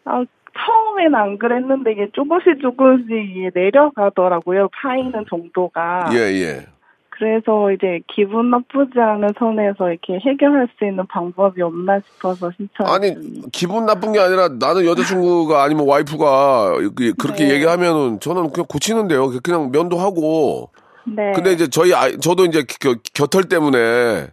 아, 0.06 0.24
처음엔 0.56 1.16
안 1.16 1.38
그랬는데 1.40 1.92
이게 1.94 2.10
조금씩 2.14 2.62
조금씩 2.62 3.10
이게 3.12 3.50
내려가더라고요. 3.54 4.70
파이는 4.82 5.26
정도가. 5.30 6.10
예, 6.14 6.18
예. 6.18 6.66
그래서 7.10 7.72
이제 7.72 8.02
기분 8.08 8.50
나쁘지 8.50 9.00
않은 9.00 9.30
선에서 9.38 9.90
이렇게 9.90 10.20
해결할 10.20 10.68
수 10.78 10.86
있는 10.86 11.06
방법이 11.08 11.62
없나 11.62 12.00
싶어서 12.00 12.48
아니, 12.48 12.56
신청했습니다. 12.58 13.48
기분 13.52 13.86
나쁜 13.86 14.14
게 14.14 14.20
아니라 14.20 14.48
나는 14.60 14.86
여자친구가 14.86 15.64
아니면 15.64 15.88
와이프가 15.88 16.74
그- 16.96 17.14
그렇게 17.14 17.46
네. 17.46 17.54
얘기하면은 17.56 18.20
저는 18.20 18.52
그냥 18.52 18.66
고치는데요. 18.68 19.30
그냥 19.44 19.72
면도하고. 19.72 20.70
네. 21.06 21.34
근데 21.34 21.54
이제 21.54 21.68
저희 21.68 21.94
아이, 21.94 22.18
저도 22.20 22.46
이제 22.46 22.64
겨, 22.80 22.96
겨털 23.14 23.44
때문에. 23.46 24.28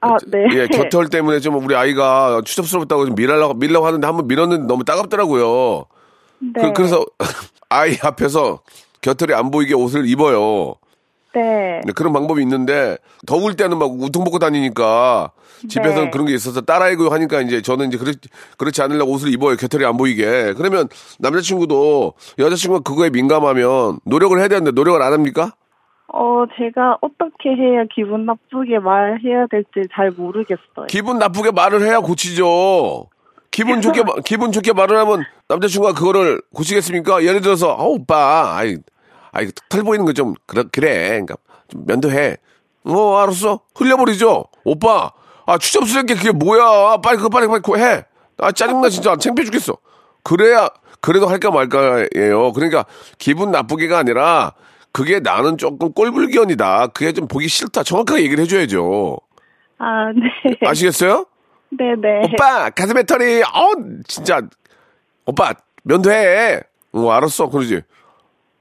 아, 0.00 0.16
네. 0.26 0.46
예, 0.54 0.66
겨털 0.72 1.08
때문에 1.08 1.40
좀 1.40 1.56
우리 1.64 1.74
아이가 1.74 2.40
추접스럽다고 2.44 3.06
좀 3.06 3.14
밀려고, 3.14 3.54
밀려고 3.54 3.86
하는데 3.86 4.06
한번 4.06 4.26
밀었는데 4.26 4.66
너무 4.66 4.84
따갑더라고요. 4.84 5.86
네. 6.54 6.72
그, 6.72 6.82
래서 6.82 7.04
아이 7.68 7.96
앞에서 8.02 8.60
겨털이 9.00 9.34
안 9.34 9.50
보이게 9.50 9.74
옷을 9.74 10.08
입어요. 10.08 10.76
네. 11.34 11.80
네, 11.84 11.92
그런 11.94 12.12
방법이 12.12 12.42
있는데 12.42 12.98
더울 13.26 13.56
때는 13.56 13.78
막 13.78 13.90
우통 13.90 14.24
벗고 14.24 14.38
다니니까 14.38 15.32
집에서는 15.68 16.04
네. 16.04 16.10
그런 16.10 16.26
게 16.26 16.34
있어서 16.34 16.60
딸아이고 16.60 17.08
하니까 17.08 17.40
이제 17.40 17.62
저는 17.62 17.88
이제 17.88 17.96
그렇, 17.96 18.12
그렇지 18.58 18.82
않으려고 18.82 19.12
옷을 19.12 19.32
입어요. 19.32 19.56
겨털이 19.56 19.84
안 19.84 19.96
보이게. 19.96 20.52
그러면 20.56 20.88
남자친구도 21.20 22.14
여자친구가 22.38 22.82
그거에 22.82 23.10
민감하면 23.10 24.00
노력을 24.04 24.38
해야 24.38 24.48
되는데 24.48 24.72
노력을 24.72 25.00
안 25.00 25.12
합니까? 25.12 25.54
어, 26.08 26.44
제가 26.58 26.98
어떻게 27.00 27.50
해야 27.50 27.84
기분 27.94 28.26
나쁘게 28.26 28.78
말해야 28.80 29.46
될지 29.50 29.88
잘 29.94 30.10
모르겠어요. 30.10 30.86
기분 30.88 31.18
나쁘게 31.18 31.52
말을 31.52 31.82
해야 31.82 32.00
고치죠. 32.00 33.06
기분 33.50 33.80
좋게 33.80 34.02
마- 34.02 34.14
기분 34.24 34.50
좋게 34.52 34.72
말을 34.72 34.96
하면 34.98 35.24
남자친구가 35.48 35.92
그거를 35.94 36.40
고치겠습니까? 36.54 37.22
예를 37.24 37.40
들어서 37.42 37.72
아 37.78 37.82
오빠 37.84 38.56
아이 38.56 38.76
아이 39.32 39.48
털 39.68 39.82
보이는 39.82 40.04
거 40.06 40.12
좀 40.12 40.34
그래 40.46 40.64
그래 40.72 41.08
그러니까 41.08 41.34
좀 41.68 41.84
면도해. 41.86 42.36
어 42.86 43.16
알았어 43.18 43.60
흘려버리죠. 43.76 44.44
오빠 44.64 45.12
아 45.46 45.58
추접스럽게 45.58 46.14
그게 46.14 46.30
뭐야 46.32 46.98
빨리 47.02 47.16
그거 47.18 47.28
빨리 47.28 47.46
빨리 47.46 47.80
해. 47.82 48.04
아 48.38 48.52
짜증나 48.52 48.88
진짜 48.88 49.16
창피해 49.16 49.44
죽겠어. 49.46 49.76
그래야 50.22 50.68
그래도 51.00 51.26
할까 51.26 51.50
말까예요. 51.50 52.52
그러니까 52.54 52.84
기분 53.18 53.50
나쁘게가 53.50 53.98
아니라 53.98 54.52
그게 54.92 55.20
나는 55.20 55.56
조금 55.58 55.92
꼴불견이다. 55.92 56.88
그게 56.88 57.12
좀 57.12 57.26
보기 57.26 57.48
싫다. 57.48 57.82
정확하게 57.82 58.22
얘기를 58.24 58.44
해줘야죠. 58.44 59.18
아, 59.78 60.12
네. 60.12 60.56
아시겠어요? 60.66 61.26
네네. 61.70 62.24
오빠 62.24 62.68
가슴에 62.70 63.02
털이 63.04 63.42
어 63.42 64.02
진짜 64.06 64.40
오빠 65.24 65.54
면도해 65.84 66.60
어 66.92 67.10
알았어 67.10 67.48
그러지 67.48 67.80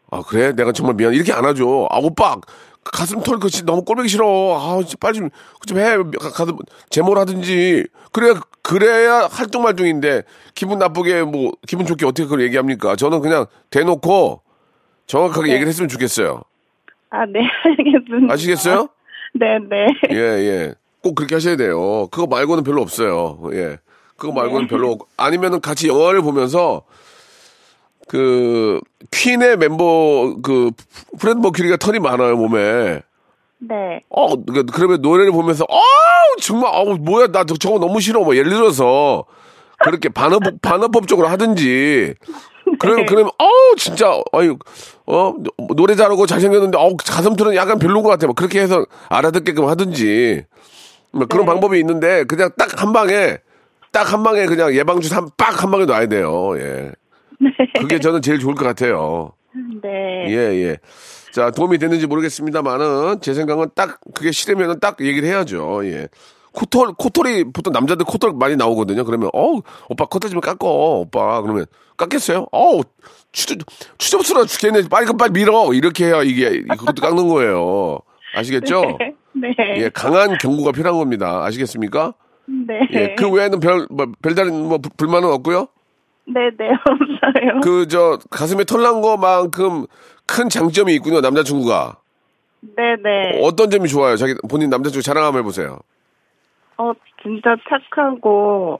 아 0.10 0.22
그래 0.26 0.54
내가 0.54 0.72
정말 0.72 0.96
미안 0.96 1.14
이렇게 1.14 1.34
안 1.34 1.44
하죠 1.44 1.88
아 1.92 1.98
오빠 1.98 2.38
가슴 2.86 3.22
털 3.22 3.38
그치 3.40 3.66
너무 3.66 3.84
꼴보기 3.84 4.08
싫어 4.08 4.26
아 4.58 4.80
빨리 5.00 5.18
좀 5.20 5.30
좀 5.68 5.78
해 5.78 5.98
가슴 6.34 6.58
제모를 6.90 7.20
하든지 7.22 7.86
그래야 8.14 8.40
그래야 8.64 9.28
활동말 9.30 9.76
중인데 9.76 10.24
기분 10.56 10.80
나쁘게 10.80 11.24
뭐 11.24 11.52
기분 11.68 11.86
좋게 11.86 12.06
어떻게 12.06 12.24
그걸 12.24 12.42
얘기합니까 12.44 12.96
저는 12.96 13.20
그냥 13.20 13.46
대놓고 13.72 14.42
정확하게 15.08 15.50
얘기를 15.52 15.68
했으면 15.68 15.88
좋겠어요 15.90 16.42
아, 17.10 17.26
네, 17.26 17.42
알겠습니다. 17.78 18.34
아시겠어요? 18.34 18.88
네 19.34 19.58
네. 19.70 19.88
예, 20.12 20.18
예. 20.18 20.74
꼭 21.04 21.16
그렇게 21.16 21.36
하셔야 21.36 21.56
돼요. 21.58 22.08
그거 22.12 22.26
말고는 22.28 22.64
별로 22.64 22.82
없어요. 22.82 23.40
예. 23.54 23.80
그거 24.16 24.32
말고는 24.34 24.68
별로 24.68 24.92
없고. 24.92 25.08
아니면은 25.18 25.60
같이 25.62 25.88
영화를 25.88 26.22
보면서 26.22 26.84
그 28.08 28.80
퀸의 29.12 29.58
멤버 29.58 30.36
그 30.44 30.72
프레드 31.20 31.40
머큐리가 31.40 31.78
털이 31.78 32.00
많아요, 32.00 32.36
몸에. 32.38 33.02
네. 33.60 34.02
어, 34.10 34.36
그- 34.44 34.66
그러면 34.66 35.02
노래를 35.02 35.32
보면서 35.32 35.66
어, 35.70 35.80
정말 36.42 36.72
어, 36.74 36.86
뭐야? 36.96 37.28
나 37.28 37.44
저- 37.44 37.56
저거 37.56 37.80
너무 37.80 38.00
싫어. 38.00 38.22
뭐 38.24 38.36
예를 38.36 38.52
들어서 38.52 39.26
그렇게 39.84 40.10
반업 40.10 40.42
반업법적으로 40.62 41.28
하든지 41.28 42.14
그러면 42.80 43.06
그러면 43.06 43.32
어우 43.38 43.76
진짜 43.78 44.12
아유 44.34 44.58
어 45.06 45.34
노래 45.76 45.96
잘하고 45.96 46.26
잘생겼는데 46.26 46.78
어 46.78 46.96
가슴 46.98 47.36
털은 47.36 47.56
약간 47.56 47.80
별로인 47.80 48.04
것 48.04 48.10
같아. 48.10 48.28
뭐 48.28 48.34
그렇게 48.36 48.62
해서 48.62 48.86
알아듣게끔 49.10 49.68
하든지 49.68 50.44
뭐 51.12 51.26
그런 51.28 51.46
방법이 51.46 51.78
있는데 51.80 52.24
그냥 52.24 52.50
딱 52.58 52.82
한 52.82 52.94
방에 52.94 53.38
딱 53.92 54.12
한 54.14 54.24
방에 54.24 54.46
그냥 54.46 54.74
예방주사 54.74 55.18
한 55.18 55.30
빡 55.38 55.64
한 55.64 55.72
방에 55.72 55.86
놔야 55.86 56.08
돼요. 56.08 56.54
예. 56.58 56.92
그게 57.80 58.00
저는 58.00 58.22
제일 58.22 58.40
좋을 58.40 58.56
것 58.56 58.64
같아요. 58.66 59.34
네. 59.84 60.26
예, 60.30 60.36
예. 60.64 60.78
자, 61.34 61.50
도움이 61.52 61.78
됐는지 61.78 62.08
모르겠습니다만은 62.08 63.20
제 63.22 63.34
생각은 63.34 63.70
딱 63.76 64.00
그게 64.14 64.32
싫으면은 64.32 64.80
딱 64.80 64.98
얘기를 65.02 65.28
해야죠. 65.28 65.82
예. 65.86 66.08
코털, 66.54 66.94
코털이 66.98 67.46
보통 67.54 67.72
남자들 67.74 68.06
코털 68.06 68.34
많이 68.34 68.56
나오거든요. 68.56 69.04
그러면, 69.06 69.30
어 69.34 69.60
오빠 69.90 70.06
코털 70.06 70.30
좀 70.32 70.42
깎어, 70.42 70.68
오빠. 71.00 71.42
그러면, 71.42 71.66
깎겠어요? 71.98 72.48
어우, 72.52 72.82
추, 73.32 73.56
추접스러워 73.98 74.46
죽겠네. 74.46 74.84
빨리, 74.90 75.06
그 75.06 75.14
빨리 75.14 75.32
밀어. 75.32 75.74
이렇게 75.74 76.06
해야 76.08 76.24
이게, 76.24 76.62
그것도 76.64 77.02
깎는 77.02 77.28
거예요. 77.30 78.00
아시겠죠? 78.36 78.98
네. 79.34 79.56
예, 79.78 79.90
강한 79.90 80.38
경고가 80.38 80.72
필요한 80.74 80.98
겁니다. 81.00 81.44
아시겠습니까? 81.46 82.14
네. 82.48 82.80
예, 82.94 83.16
그 83.18 83.30
외에는 83.30 83.60
별, 83.62 83.88
뭐, 83.90 84.08
별다른 84.22 84.68
뭐, 84.68 84.78
불- 84.80 84.92
불만은 84.98 85.30
없고요. 85.32 85.68
네네, 86.26 86.50
없어요. 86.86 87.60
그, 87.64 87.88
저, 87.88 88.20
가슴에 88.30 88.64
털난 88.66 89.02
거만큼 89.02 89.86
큰 90.26 90.50
장점이 90.50 90.94
있군요, 90.96 91.22
남자친구가. 91.22 91.98
네네. 92.76 93.42
어떤 93.44 93.70
점이 93.70 93.88
좋아요? 93.90 94.18
자기 94.18 94.36
본인 94.50 94.70
남자친구 94.70 95.02
자랑 95.02 95.24
한번 95.26 95.40
해보세요. 95.40 95.80
어, 96.78 96.94
진짜 97.22 97.56
착하고, 97.70 98.80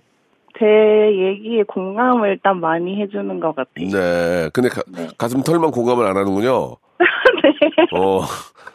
제 0.60 0.66
얘기에 0.66 1.64
공감을 1.64 2.30
일단 2.30 2.60
많이 2.60 3.02
해주는 3.02 3.40
것 3.40 3.56
같아요. 3.56 3.90
네. 3.90 4.50
근데 4.54 4.70
가, 4.70 4.82
가슴 5.18 5.42
털만 5.44 5.72
공감을 5.72 6.06
안 6.06 6.18
하는군요. 6.18 6.76
네. 7.00 7.98
어, 7.98 8.22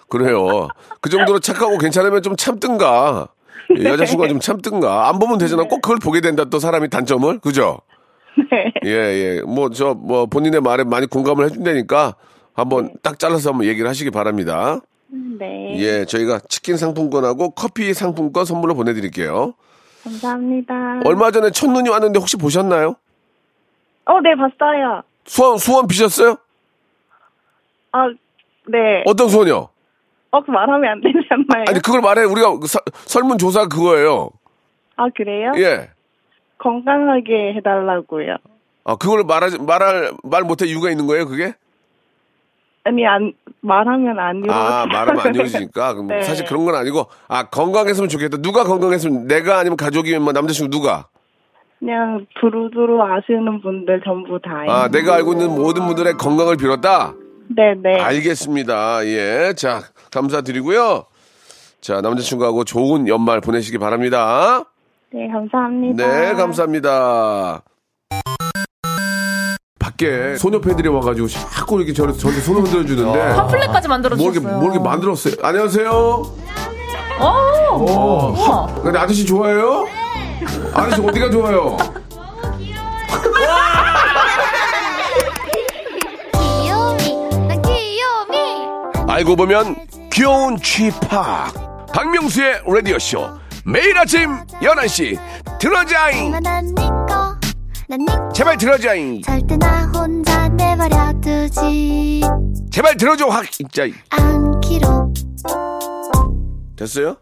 그래요. 0.08 0.68
그 1.00 1.11
정도로 1.11 1.38
착하고 1.38 1.78
괜찮으면 1.78 2.23
좀 2.23 2.35
참든가. 2.37 3.28
예, 3.78 3.85
여자친구가 3.85 4.28
좀 4.28 4.40
참든가. 4.40 5.08
안 5.08 5.18
보면 5.18 5.38
되잖아. 5.38 5.64
꼭 5.64 5.82
그걸 5.82 5.99
보게 6.02 6.20
된다, 6.20 6.44
또 6.44 6.58
사람이 6.58 6.88
단점을. 6.88 7.38
그죠? 7.40 7.78
네. 8.50 8.73
예, 8.85 8.90
예. 8.90 9.42
뭐, 9.42 9.70
저, 9.70 9.94
뭐, 9.94 10.26
본인의 10.26 10.61
말에 10.61 10.85
많이 10.85 11.06
공감을 11.06 11.44
해준다니까 11.46 12.14
한번 12.54 12.94
딱 13.02 13.18
잘라서 13.18 13.50
한번 13.50 13.66
얘기를 13.66 13.88
하시기 13.88 14.11
바랍니다. 14.11 14.80
네. 15.08 15.76
예, 15.78 16.04
저희가 16.04 16.40
치킨 16.48 16.76
상품권하고 16.76 17.50
커피 17.50 17.92
상품권 17.94 18.44
선물로 18.44 18.75
보내드릴게요. 18.75 19.54
감사합니다. 20.04 21.00
얼마 21.04 21.30
전에 21.30 21.50
첫눈이 21.50 21.88
왔는데 21.88 22.18
혹시 22.18 22.36
보셨나요? 22.36 22.96
어, 24.04 24.20
네, 24.20 24.34
봤어요. 24.36 25.02
수원, 25.25 25.58
수원 25.58 25.86
비셨어요? 25.88 26.36
아, 27.92 28.08
네. 28.68 29.02
어떤 29.06 29.28
소원이요? 29.28 29.68
어, 30.30 30.40
그 30.44 30.50
말하면 30.50 30.84
안 30.90 31.00
되잖아요. 31.00 31.64
아니 31.68 31.80
그걸 31.80 32.00
말해 32.02 32.25
우리가 32.25 32.58
그 32.58 32.66
서- 32.66 32.80
설문조사 33.06 33.68
그거예요. 33.68 34.30
아, 34.96 35.08
그래요? 35.16 35.52
예. 35.56 35.90
건강하게 36.58 37.54
해달라고요. 37.56 38.36
아 38.84 38.96
그걸 38.96 39.25
말하지 39.25 39.58
말할 39.58 40.12
말 40.22 40.42
못해 40.42 40.64
이유가 40.64 40.90
있는 40.90 41.06
거예요 41.08 41.26
그게? 41.26 41.54
아니, 42.87 43.07
안, 43.07 43.33
말하면 43.61 44.19
안 44.19 44.37
이루어져. 44.37 44.61
아 44.61 44.87
말하면 44.87 45.21
안 45.21 45.35
이루어지니까 45.35 45.97
네. 46.09 46.23
사실 46.23 46.45
그런 46.47 46.64
건 46.64 46.75
아니고 46.76 47.07
아 47.28 47.49
건강했으면 47.49 48.09
좋겠다. 48.09 48.38
누가 48.38 48.64
건강했으면 48.64 49.26
내가 49.26 49.59
아니면 49.59 49.76
가족이면 49.76 50.23
뭐 50.23 50.33
남자친구 50.33 50.71
누가? 50.71 51.07
그냥 51.78 52.26
두루두루 52.40 53.02
아시는 53.02 53.61
분들 53.61 54.02
전부 54.05 54.40
다요. 54.40 54.71
아 54.71 54.88
내가 54.88 55.14
알고 55.16 55.33
있는 55.33 55.50
모든 55.55 55.87
분들의 55.87 56.14
건강을 56.14 56.57
빌었다. 56.57 57.14
네네. 57.49 58.00
알겠습니다. 58.00 59.07
예. 59.07 59.52
자, 59.57 59.81
감사드리고요. 60.12 61.05
자, 61.81 62.00
남자친구하고 62.00 62.64
좋은 62.64 63.07
연말 63.09 63.40
보내시기 63.40 63.78
바랍니다. 63.78 64.64
네, 65.12 65.28
감사합니다. 65.28 66.07
네, 66.07 66.33
감사합니다. 66.35 67.62
밖에 69.96 70.36
소녀팬들이 70.36 70.88
와가지고 70.88 71.26
자꾸 71.28 71.78
이렇게 71.78 71.92
저한테, 71.94 72.18
저한테 72.18 72.42
손을 72.42 72.62
흔들어 72.62 72.84
주는데. 72.84 73.34
팜플렛까지 73.34 73.88
만들어 73.88 74.14
뭐 74.16 74.24
이렇게, 74.26 74.38
주셨어요. 74.40 74.60
뭐 74.60 74.70
이렇게 74.70 74.78
만들었어요. 74.88 75.34
안녕하세요. 75.42 75.90
어, 77.18 77.26
어, 77.70 78.34
우와. 78.36 78.66
근데 78.82 78.98
아저씨 78.98 79.24
좋아해요? 79.24 79.86
아저씨 80.74 81.00
어디가 81.00 81.30
좋아요? 81.30 81.76
귀요미 86.34 87.48
난 87.48 87.62
귀요미 87.62 89.08
알고 89.08 89.36
보면 89.36 89.76
귀여운 90.12 90.56
쥐팍. 90.60 91.86
박명수의 91.92 92.62
라디오쇼. 92.66 93.30
매일 93.64 93.96
아침 93.98 94.36
11시. 94.60 95.18
들어자잉. 95.58 96.32
니꺼 97.90 98.28
제발 98.35 98.59
들어자잉. 98.59 99.23
절대 99.23 99.57
나 99.57 99.87
혼자 99.95 100.49
내버려 100.49 101.12
두지. 101.21 102.21
제발 102.71 102.97
들어줘 102.97 103.26
확. 103.26 103.50
진짜. 103.50 103.85
않기로. 104.11 105.12
됐어요? 106.76 107.16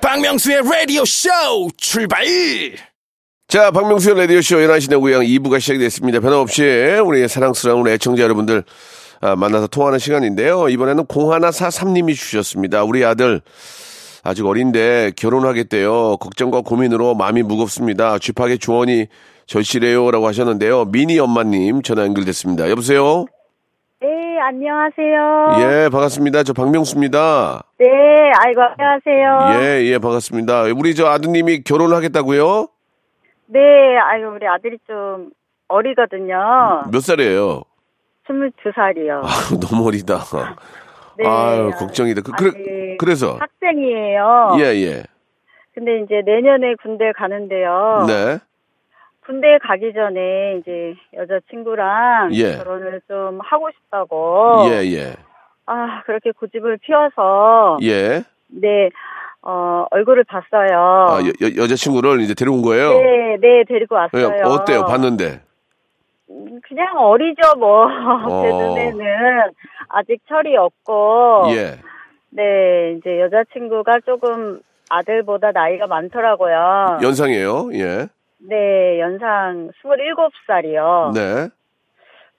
박명수의 0.00 0.62
라디오 0.64 1.04
쇼 1.04 1.28
출발! 1.76 2.24
자 3.46 3.70
박명수의 3.70 4.16
라디오쇼 4.16 4.56
11시 4.56 4.88
내고양 4.90 5.22
2부가 5.22 5.60
시작이 5.60 5.78
됐습니다. 5.78 6.20
변함없이 6.20 6.62
우리 7.04 7.28
사랑스러운 7.28 7.82
우리 7.82 7.92
애청자 7.92 8.22
여러분들 8.22 8.64
아, 9.20 9.36
만나서 9.36 9.66
통화하는 9.66 9.98
시간인데요. 9.98 10.68
이번에는 10.70 11.04
0143님이 11.04 12.14
주셨습니다. 12.16 12.82
우리 12.84 13.04
아들 13.04 13.42
아직 14.24 14.46
어린데 14.46 15.12
결혼하겠대요 15.16 16.16
걱정과 16.18 16.60
고민으로 16.62 17.14
마음이 17.14 17.42
무겁습니다 17.42 18.18
쥐팍의 18.18 18.58
조언이 18.58 19.08
절실해요 19.46 20.10
라고 20.10 20.26
하셨는데요 20.28 20.86
미니 20.86 21.18
엄마님 21.18 21.82
전화 21.82 22.02
연결됐습니다 22.04 22.70
여보세요 22.70 23.24
네, 24.00 24.08
안녕하세요. 24.40 25.84
예 25.84 25.88
반갑습니다 25.88 26.42
저 26.42 26.52
박명수입니다 26.52 27.62
네, 27.78 27.86
아이고, 28.44 28.60
안녕하세요. 28.60 29.62
예 29.62 29.86
예 29.92 29.98
반갑습니다 29.98 30.62
우리 30.76 30.94
저 30.96 31.06
아드님이 31.06 31.62
결혼하겠다고요 31.62 32.66
네, 33.46 33.60
아이고, 34.10 34.30
우리 34.34 34.46
아들이 34.48 34.78
좀 34.88 35.30
어리거든요. 35.68 36.82
몇 36.90 37.00
살이에요 37.00 37.62
22살이요. 38.28 39.22
아, 39.24 39.58
너무 39.60 39.86
어리다. 39.86 40.16
네. 41.22 41.28
아유, 41.28 41.70
걱정이다. 41.78 42.22
그, 42.22 42.32
그래, 42.32 42.50
아직 42.50 42.96
그래서. 42.98 43.38
학생이에요. 43.38 44.56
예, 44.58 44.62
예. 44.62 45.02
근데 45.74 46.00
이제 46.00 46.22
내년에 46.24 46.74
군대 46.82 47.12
가는데요. 47.12 48.04
네. 48.06 48.38
군대 49.24 49.58
가기 49.58 49.92
전에 49.94 50.58
이제 50.60 50.94
여자친구랑 51.14 52.34
예. 52.34 52.56
결혼을 52.56 53.00
좀 53.08 53.38
하고 53.42 53.70
싶다고. 53.70 54.64
예, 54.68 54.84
예. 54.92 55.14
아, 55.66 56.02
그렇게 56.04 56.32
고집을 56.32 56.78
피워서. 56.78 57.78
예. 57.82 58.24
네, 58.48 58.90
어, 59.42 59.86
얼굴을 59.90 60.24
봤어요. 60.24 60.78
아, 60.78 61.20
여, 61.20 61.28
여, 61.46 61.62
여자친구를 61.62 62.20
이제 62.20 62.34
데려온 62.34 62.62
거예요? 62.62 62.92
네, 63.00 63.36
네, 63.40 63.64
데리고 63.66 63.96
예, 63.96 64.00
왔어요. 64.24 64.44
어때요? 64.44 64.84
봤는데. 64.84 65.40
그냥 66.68 66.96
어리죠, 66.96 67.56
뭐. 67.58 67.84
어. 68.28 68.42
제 68.42 68.48
눈에는 68.48 69.50
아직 69.88 70.20
철이 70.28 70.56
없고. 70.56 71.44
예. 71.54 71.78
네, 72.30 72.96
이제 72.98 73.20
여자친구가 73.20 74.00
조금 74.06 74.60
아들보다 74.88 75.52
나이가 75.52 75.86
많더라고요. 75.86 76.98
연상이에요? 77.02 77.70
예. 77.74 78.08
네, 78.38 79.00
연상 79.00 79.70
27살이요. 79.84 81.14
네. 81.14 81.48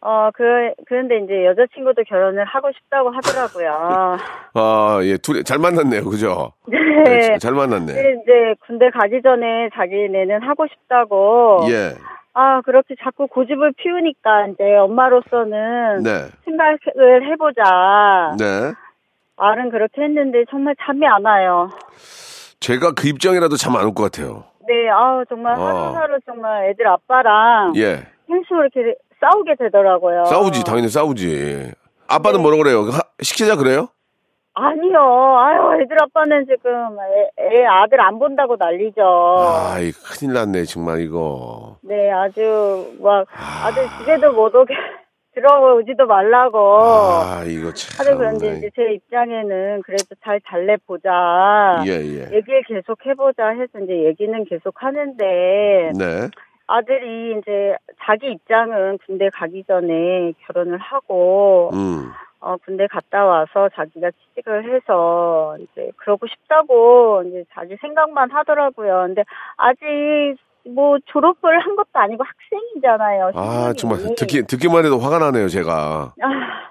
어, 0.06 0.32
그, 0.34 0.44
그런데 0.86 1.20
이제 1.20 1.46
여자친구도 1.46 2.04
결혼을 2.04 2.44
하고 2.44 2.70
싶다고 2.74 3.10
하더라고요. 3.12 4.18
아, 4.54 5.00
예. 5.04 5.18
둘이 5.18 5.44
잘 5.46 5.60
만났네요. 5.60 6.04
그죠? 6.04 6.52
네. 6.68 7.22
잘, 7.22 7.40
잘 7.40 7.54
만났네. 7.54 7.94
근데 7.94 8.22
이제 8.22 8.56
군대 8.68 8.90
가기 8.90 9.22
전에 9.22 9.70
자기네는 9.74 10.42
하고 10.44 10.68
싶다고. 10.68 11.62
예. 11.70 11.94
아, 12.34 12.62
그렇게 12.62 12.96
자꾸 13.04 13.28
고집을 13.28 13.74
피우니까 13.78 14.48
이제 14.48 14.76
엄마로서는 14.78 16.02
네. 16.04 16.28
생각을 16.46 17.32
해보자. 17.32 18.36
네. 18.40 18.74
말은 19.38 19.70
그렇게 19.70 20.02
했는데 20.02 20.44
정말 20.50 20.76
잠이 20.84 21.06
안 21.06 21.26
와요. 21.26 21.70
제가 22.60 22.94
그 22.94 23.08
입장이라도 23.08 23.56
잠 23.58 23.76
안 23.76 23.86
올 23.86 23.94
것 23.94 24.04
같아요. 24.12 24.46
네, 24.68 24.90
아우 24.90 25.24
정말 25.28 25.60
어. 25.60 25.64
하루하루 25.64 26.20
정말 26.26 26.70
애들 26.70 26.88
아빠랑 26.88 27.74
예. 27.76 28.08
계속 28.28 28.56
이렇게 28.62 28.96
싸우게 29.20 29.56
되더라고요. 29.60 30.26
싸우지, 30.26 30.64
당연히 30.64 30.88
싸우지. 30.88 31.72
아빠는 32.08 32.42
뭐라 32.42 32.58
그래요? 32.58 32.82
하- 32.84 33.02
시키자 33.22 33.58
그래요? 33.58 33.90
아니요. 34.56 35.00
아유, 35.40 35.82
애들 35.82 35.98
아빠는 36.02 36.46
지금 36.46 36.72
애, 37.00 37.30
애 37.44 37.66
아들 37.66 38.00
안 38.00 38.20
본다고 38.20 38.56
난리죠. 38.58 39.02
아이, 39.74 39.92
큰일 39.92 40.34
났네, 40.34 40.64
정말 40.66 41.02
이거. 41.02 41.78
네, 41.82 42.12
아주 42.12 42.96
막 43.02 43.26
아들 43.66 43.84
집에도 44.00 44.32
못 44.34 44.54
오게 44.56 44.74
들어오지도 45.34 46.06
말라고. 46.06 46.60
아, 46.80 47.44
이거 47.48 47.74
참. 47.74 48.06
하도 48.06 48.18
그런데 48.20 48.58
이제 48.58 48.70
제 48.76 48.94
입장에는 48.94 49.82
그래도 49.82 50.14
잘 50.24 50.40
달래 50.46 50.78
보자. 50.86 51.82
예, 51.88 51.92
예. 51.94 52.36
얘기를 52.36 52.62
계속 52.68 53.04
해보자 53.04 53.48
해서 53.48 53.80
이제 53.84 54.04
얘기는 54.06 54.46
계속 54.46 54.76
하는데 54.84 55.92
네. 55.98 56.30
아들이 56.68 57.40
이제 57.40 57.76
자기 58.06 58.28
입장은 58.32 59.00
군대 59.06 59.30
가기 59.34 59.64
전에 59.68 60.34
결혼을 60.46 60.78
하고 60.78 61.72
음. 61.74 62.12
어 62.44 62.58
군대 62.58 62.88
갔다 62.88 63.24
와서 63.24 63.70
자기가 63.74 64.12
취직을 64.12 64.74
해서 64.76 65.56
이제 65.60 65.92
그러고 65.96 66.28
싶다고 66.28 67.24
이제 67.26 67.46
자기 67.54 67.78
생각만 67.78 68.32
하더라고요. 68.32 69.06
근데 69.08 69.24
아직 69.56 70.36
뭐 70.66 70.98
졸업을 71.06 71.60
한 71.60 71.76
것도 71.78 71.90
아니고 71.94 72.24
학생이잖아요. 72.24 73.32
아, 73.36 73.74
정말. 73.78 74.00
듣기, 74.16 74.44
듣기만 74.44 74.86
해도 74.86 74.98
화가 74.98 75.20
나네요, 75.20 75.48
제가. 75.48 76.14
아, 76.22 76.28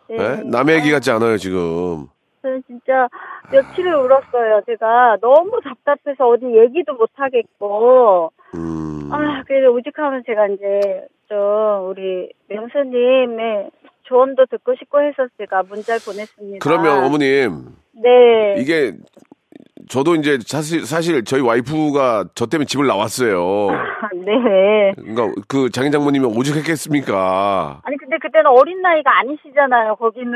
네. 0.09 0.17
예? 0.17 0.43
남의 0.45 0.77
얘기 0.77 0.91
같지 0.91 1.11
않아요, 1.11 1.37
지금. 1.37 2.07
저는 2.43 2.63
진짜 2.67 3.09
며칠을 3.53 3.95
울었어요. 3.95 4.63
제가 4.67 5.19
너무 5.21 5.61
답답해서 5.63 6.27
어디 6.27 6.47
얘기도 6.47 6.95
못 6.95 7.11
하겠고. 7.15 8.33
음. 8.55 9.11
아, 9.13 9.43
그래서 9.47 9.71
오직하면 9.71 10.23
제가 10.27 10.49
이제 10.49 11.07
좀 11.29 11.89
우리 11.89 12.31
명수님의 12.49 13.71
조언도 14.13 14.45
듣고 14.51 14.75
싶고 14.79 15.01
해서 15.01 15.27
제가 15.39 15.63
문자를 15.63 16.01
보냈습니다. 16.05 16.59
그러면 16.61 17.03
어머님, 17.05 17.65
네. 17.95 18.57
이게 18.59 18.93
저도 19.89 20.15
이제 20.17 20.39
사실, 20.47 20.85
사실 20.85 21.25
저희 21.25 21.41
와이프가 21.41 22.27
저 22.35 22.45
때문에 22.47 22.67
집을 22.67 22.87
나왔어요. 22.87 23.69
네. 24.27 24.93
그러니까 24.97 25.41
그 25.49 25.71
장인 25.71 25.91
장모님이 25.93 26.27
오죽했겠습니까? 26.27 27.81
아니 27.83 27.97
근데 27.97 28.19
그때는 28.21 28.47
어린 28.51 28.83
나이가 28.83 29.19
아니시잖아요. 29.21 29.97
거기는. 29.97 30.35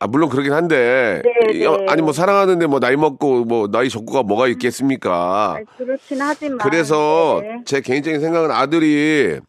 아, 0.00 0.06
물론 0.06 0.28
그러긴 0.28 0.52
한데. 0.52 1.22
네, 1.24 1.54
이- 1.54 1.58
네. 1.60 1.86
아니, 1.88 2.02
뭐 2.02 2.12
사랑하는데 2.12 2.66
뭐 2.66 2.78
나이 2.78 2.94
먹고 2.96 3.44
뭐 3.44 3.66
나이 3.68 3.88
적고가 3.88 4.22
뭐가 4.22 4.46
있겠습니까? 4.48 5.54
아니, 5.56 5.64
그렇긴 5.76 6.20
하지만. 6.20 6.58
그래서 6.58 7.40
네. 7.42 7.62
제 7.64 7.80
개인적인 7.80 8.20
생각은 8.20 8.50
아들이 8.52 9.40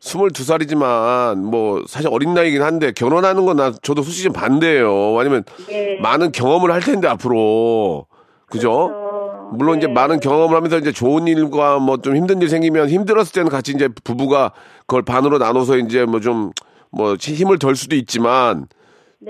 22살이지만 0.00 1.36
뭐 1.36 1.82
사실 1.88 2.08
어린 2.10 2.34
나이긴 2.34 2.62
한데 2.62 2.92
결혼하는 2.92 3.44
건 3.44 3.56
나 3.56 3.72
저도 3.82 4.02
솔직히 4.02 4.24
좀 4.24 4.32
반대예요. 4.34 5.14
왜냐면 5.14 5.44
네. 5.66 5.98
많은 6.00 6.30
경험을 6.32 6.70
할 6.70 6.80
텐데 6.82 7.08
앞으로. 7.08 8.06
그죠? 8.46 8.88
그렇죠. 8.88 9.50
물론 9.52 9.78
이제 9.78 9.86
네. 9.86 9.92
많은 9.94 10.20
경험을 10.20 10.54
하면서 10.56 10.78
이제 10.78 10.92
좋은 10.92 11.26
일과 11.26 11.78
뭐 11.78 11.96
좀 11.98 12.16
힘든 12.16 12.42
일 12.42 12.48
생기면 12.50 12.88
힘들었을 12.90 13.32
때는 13.32 13.48
같이 13.50 13.72
이제 13.72 13.88
부부가 14.04 14.52
그걸 14.80 15.02
반으로 15.02 15.38
나눠서 15.38 15.78
이제 15.78 16.04
뭐 16.04 16.20
좀뭐 16.20 17.14
힘을 17.18 17.58
덜 17.58 17.74
수도 17.76 17.96
있지만 17.96 18.66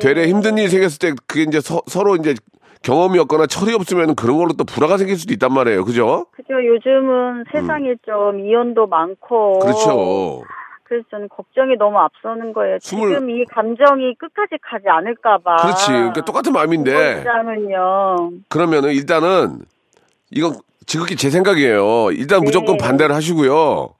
되레 0.01 0.27
힘든 0.29 0.59
일이 0.59 0.69
생겼을 0.69 0.99
때 0.99 1.15
그게 1.27 1.43
이제 1.45 1.61
서, 1.61 1.81
로 2.03 2.17
이제 2.17 2.35
경험이 2.87 3.19
없거나 3.19 3.47
철이 3.47 3.75
없으면 3.75 4.15
그런 4.15 4.37
걸로 4.39 4.53
또 4.53 4.63
불화가 4.63 4.97
생길 4.97 5.17
수도 5.17 5.35
있단 5.35 5.53
말이에요. 5.53 5.85
그죠? 5.85 6.27
그죠. 6.31 6.55
요즘은 6.65 7.45
세상에 7.51 7.95
좀 8.07 8.39
이혼도 8.47 8.87
많고. 8.87 9.55
음. 9.57 9.61
그렇죠. 9.61 10.43
그래서 10.85 11.05
저는 11.11 11.29
걱정이 11.29 11.75
너무 11.77 11.99
앞서는 11.99 12.53
거예요. 12.53 12.79
스물- 12.81 13.09
지금 13.09 13.29
이 13.31 13.45
감정이 13.47 14.15
끝까지 14.15 14.55
가지 14.63 14.85
않을까봐. 14.89 15.57
그렇지. 15.57 15.87
그러니까 15.89 16.21
똑같은 16.25 16.53
마음인데 16.53 17.19
입장은요. 17.19 18.31
그러면은 18.49 18.91
일단은 18.93 19.59
이건 20.31 20.53
지극히 20.87 21.17
제 21.17 21.29
생각이에요. 21.29 22.13
일단 22.13 22.41
무조건 22.45 22.77
반대를 22.77 23.17
하시고요. 23.17 23.96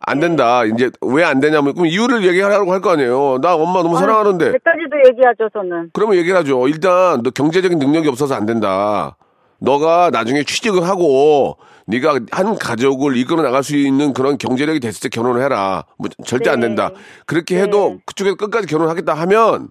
안 0.00 0.20
된다. 0.20 0.64
이제 0.64 0.90
왜 1.00 1.24
안 1.24 1.40
되냐면 1.40 1.74
그럼 1.74 1.86
이유를 1.86 2.24
얘기하라고 2.26 2.72
할 2.72 2.80
거 2.80 2.90
아니에요. 2.90 3.38
나 3.40 3.54
엄마 3.54 3.82
너무 3.82 3.96
사랑하는데. 3.98 4.44
그때까지도 4.52 4.96
얘기하죠, 5.08 5.48
저는. 5.52 5.90
그러면 5.92 6.16
얘기를 6.16 6.36
하죠. 6.38 6.68
일단 6.68 7.22
너 7.22 7.30
경제적인 7.30 7.78
능력이 7.78 8.08
없어서 8.08 8.34
안 8.34 8.46
된다. 8.46 9.16
너가 9.58 10.10
나중에 10.10 10.42
취직을 10.44 10.82
하고 10.88 11.56
네가 11.86 12.20
한 12.32 12.56
가족을 12.58 13.16
이끌어 13.16 13.42
나갈 13.42 13.62
수 13.62 13.76
있는 13.76 14.12
그런 14.12 14.38
경제력이 14.38 14.80
됐을 14.80 15.00
때 15.00 15.08
결혼을 15.08 15.42
해라. 15.42 15.84
뭐 15.98 16.08
절대 16.24 16.50
안 16.50 16.60
네. 16.60 16.66
된다. 16.66 16.90
그렇게 17.26 17.60
해도 17.60 17.98
그쪽에서 18.06 18.36
끝까지 18.36 18.66
결혼하겠다 18.66 19.14
하면 19.14 19.68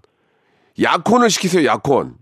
약혼을 0.82 1.30
시키세요. 1.30 1.65
약혼. 1.67 2.15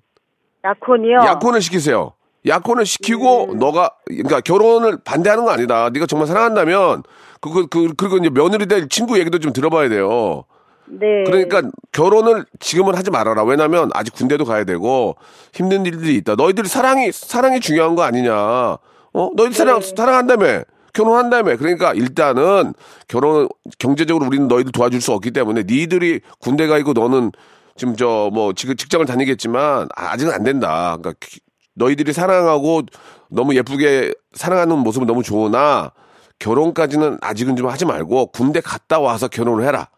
약혼이요. 0.63 1.17
약혼을 1.25 1.61
시키세요. 1.61 2.13
약혼을 2.45 2.85
시키고 2.85 3.55
너가 3.59 3.91
그러니까 4.05 4.41
결혼을 4.41 4.97
반대하는 5.03 5.45
거 5.45 5.51
아니다. 5.51 5.89
네가 5.89 6.05
정말 6.05 6.27
사랑한다면 6.27 7.03
그그 7.41 7.67
그, 7.67 7.93
그리고 7.95 8.17
이제 8.17 8.29
며느리 8.29 8.65
될 8.65 8.87
친구 8.89 9.19
얘기도 9.19 9.39
좀 9.39 9.53
들어봐야 9.53 9.89
돼요. 9.89 10.45
네. 10.85 11.23
그러니까 11.25 11.61
결혼을 11.91 12.45
지금은 12.59 12.95
하지 12.95 13.11
말아라. 13.11 13.43
왜냐면 13.43 13.91
아직 13.93 14.13
군대도 14.15 14.45
가야 14.45 14.63
되고 14.63 15.15
힘든 15.53 15.85
일들이 15.85 16.15
있다. 16.15 16.35
너희들이 16.35 16.67
사랑이 16.67 17.11
사랑이 17.11 17.59
중요한 17.59 17.95
거 17.95 18.01
아니냐? 18.03 18.33
어? 18.33 19.29
너희들 19.35 19.53
사랑 19.53 19.81
사랑한다며. 19.81 20.63
결혼한다며. 20.93 21.57
그러니까 21.57 21.93
일단은 21.93 22.73
결혼 23.07 23.47
경제적으로 23.77 24.25
우리는 24.25 24.47
너희들 24.47 24.71
도와줄 24.71 25.01
수 25.01 25.11
없기 25.13 25.31
때문에 25.31 25.63
니들이 25.67 26.21
군대 26.39 26.65
가 26.67 26.77
있고 26.79 26.93
너는 26.93 27.31
지금 27.75 27.95
저 27.95 28.29
뭐 28.33 28.53
지금 28.53 28.75
직장을 28.75 29.05
다니겠지만 29.05 29.87
아직은 29.95 30.33
안 30.33 30.43
된다. 30.43 30.97
그러니까 30.99 31.13
기- 31.19 31.39
너희들이 31.75 32.13
사랑하고 32.13 32.83
너무 33.29 33.55
예쁘게 33.55 34.13
사랑하는 34.33 34.77
모습은 34.79 35.07
너무 35.07 35.23
좋으나 35.23 35.91
결혼까지는 36.39 37.17
아직은 37.21 37.55
좀 37.55 37.67
하지 37.67 37.85
말고 37.85 38.27
군대 38.27 38.61
갔다 38.61 38.99
와서 38.99 39.27
결혼을 39.27 39.65
해라. 39.65 39.89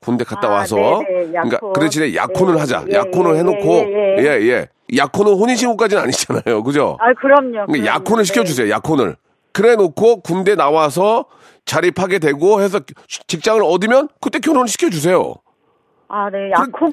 군대 0.00 0.22
갔다 0.24 0.48
아, 0.48 0.50
와서 0.52 0.76
네네, 0.76 1.26
그러니까 1.28 1.56
약혼. 1.56 1.72
그래 1.72 1.88
지내 1.88 2.14
약혼을 2.14 2.56
예, 2.56 2.58
하자. 2.58 2.84
예, 2.90 2.94
약혼을 2.94 3.34
예, 3.34 3.38
해놓고 3.38 3.74
예, 3.74 4.16
예. 4.18 4.22
예 4.22 4.48
예. 4.48 4.68
약혼은 4.94 5.32
혼인신고까지는 5.32 6.02
아니잖아요. 6.02 6.62
그죠? 6.62 6.98
아, 7.00 7.12
그럼요. 7.14 7.66
그러니까. 7.66 7.86
약혼을 7.86 8.22
네. 8.22 8.26
시켜주세요. 8.26 8.68
약혼을. 8.68 9.16
그래 9.52 9.76
놓고 9.76 10.20
군대 10.20 10.56
나와서 10.56 11.24
자립하게 11.64 12.18
되고 12.18 12.60
해서 12.60 12.80
직장을 13.28 13.62
얻으면 13.62 14.08
그때 14.20 14.40
결혼을 14.40 14.68
시켜주세요. 14.68 15.34
아, 16.08 16.28
네. 16.28 16.50
약혼 16.50 16.92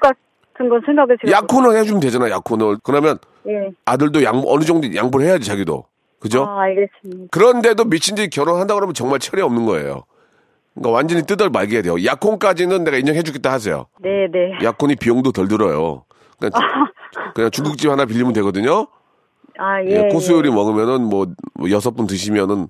같은 0.62 0.70
건 0.70 0.82
생각을 0.86 1.18
제가. 1.26 1.38
약혼을 1.38 1.78
해주면 1.78 2.00
되잖아. 2.00 2.30
약혼을. 2.30 2.78
그러면 2.84 3.18
예. 3.48 3.72
아들도 3.86 4.24
양 4.24 4.44
어느 4.46 4.64
정도 4.64 4.94
양보를 4.94 5.26
해야지 5.26 5.48
자기도. 5.48 5.86
그죠? 6.20 6.44
아, 6.44 6.62
알겠습니다. 6.64 7.30
그런데도 7.32 7.86
미친 7.86 8.16
듯이 8.16 8.30
결혼한다 8.30 8.76
그러면 8.76 8.94
정말 8.94 9.20
철이 9.20 9.42
없는 9.42 9.66
거예요. 9.66 10.04
그러니까 10.76 10.92
완전히 10.92 11.24
뜯을 11.24 11.50
말게 11.50 11.82
돼요. 11.82 12.04
약혼까지는 12.04 12.84
내가 12.84 12.98
인정해주겠다 12.98 13.52
하세요. 13.52 13.88
네, 14.00 14.28
네. 14.32 14.54
약혼이 14.64 14.96
비용도 14.96 15.32
덜 15.32 15.48
들어요. 15.48 16.06
그냥, 16.40 16.52
그냥 17.34 17.52
중국집 17.52 17.90
하나 17.90 18.06
빌리면 18.06 18.34
되거든요. 18.34 18.88
아, 19.58 19.82
예, 19.84 20.06
예. 20.06 20.10
코스 20.10 20.32
요리 20.32 20.50
예. 20.50 20.54
먹으면은 20.54 21.04
뭐, 21.04 21.28
뭐 21.56 21.70
여섯 21.72 21.92
분 21.92 22.08
드시면은 22.08 22.68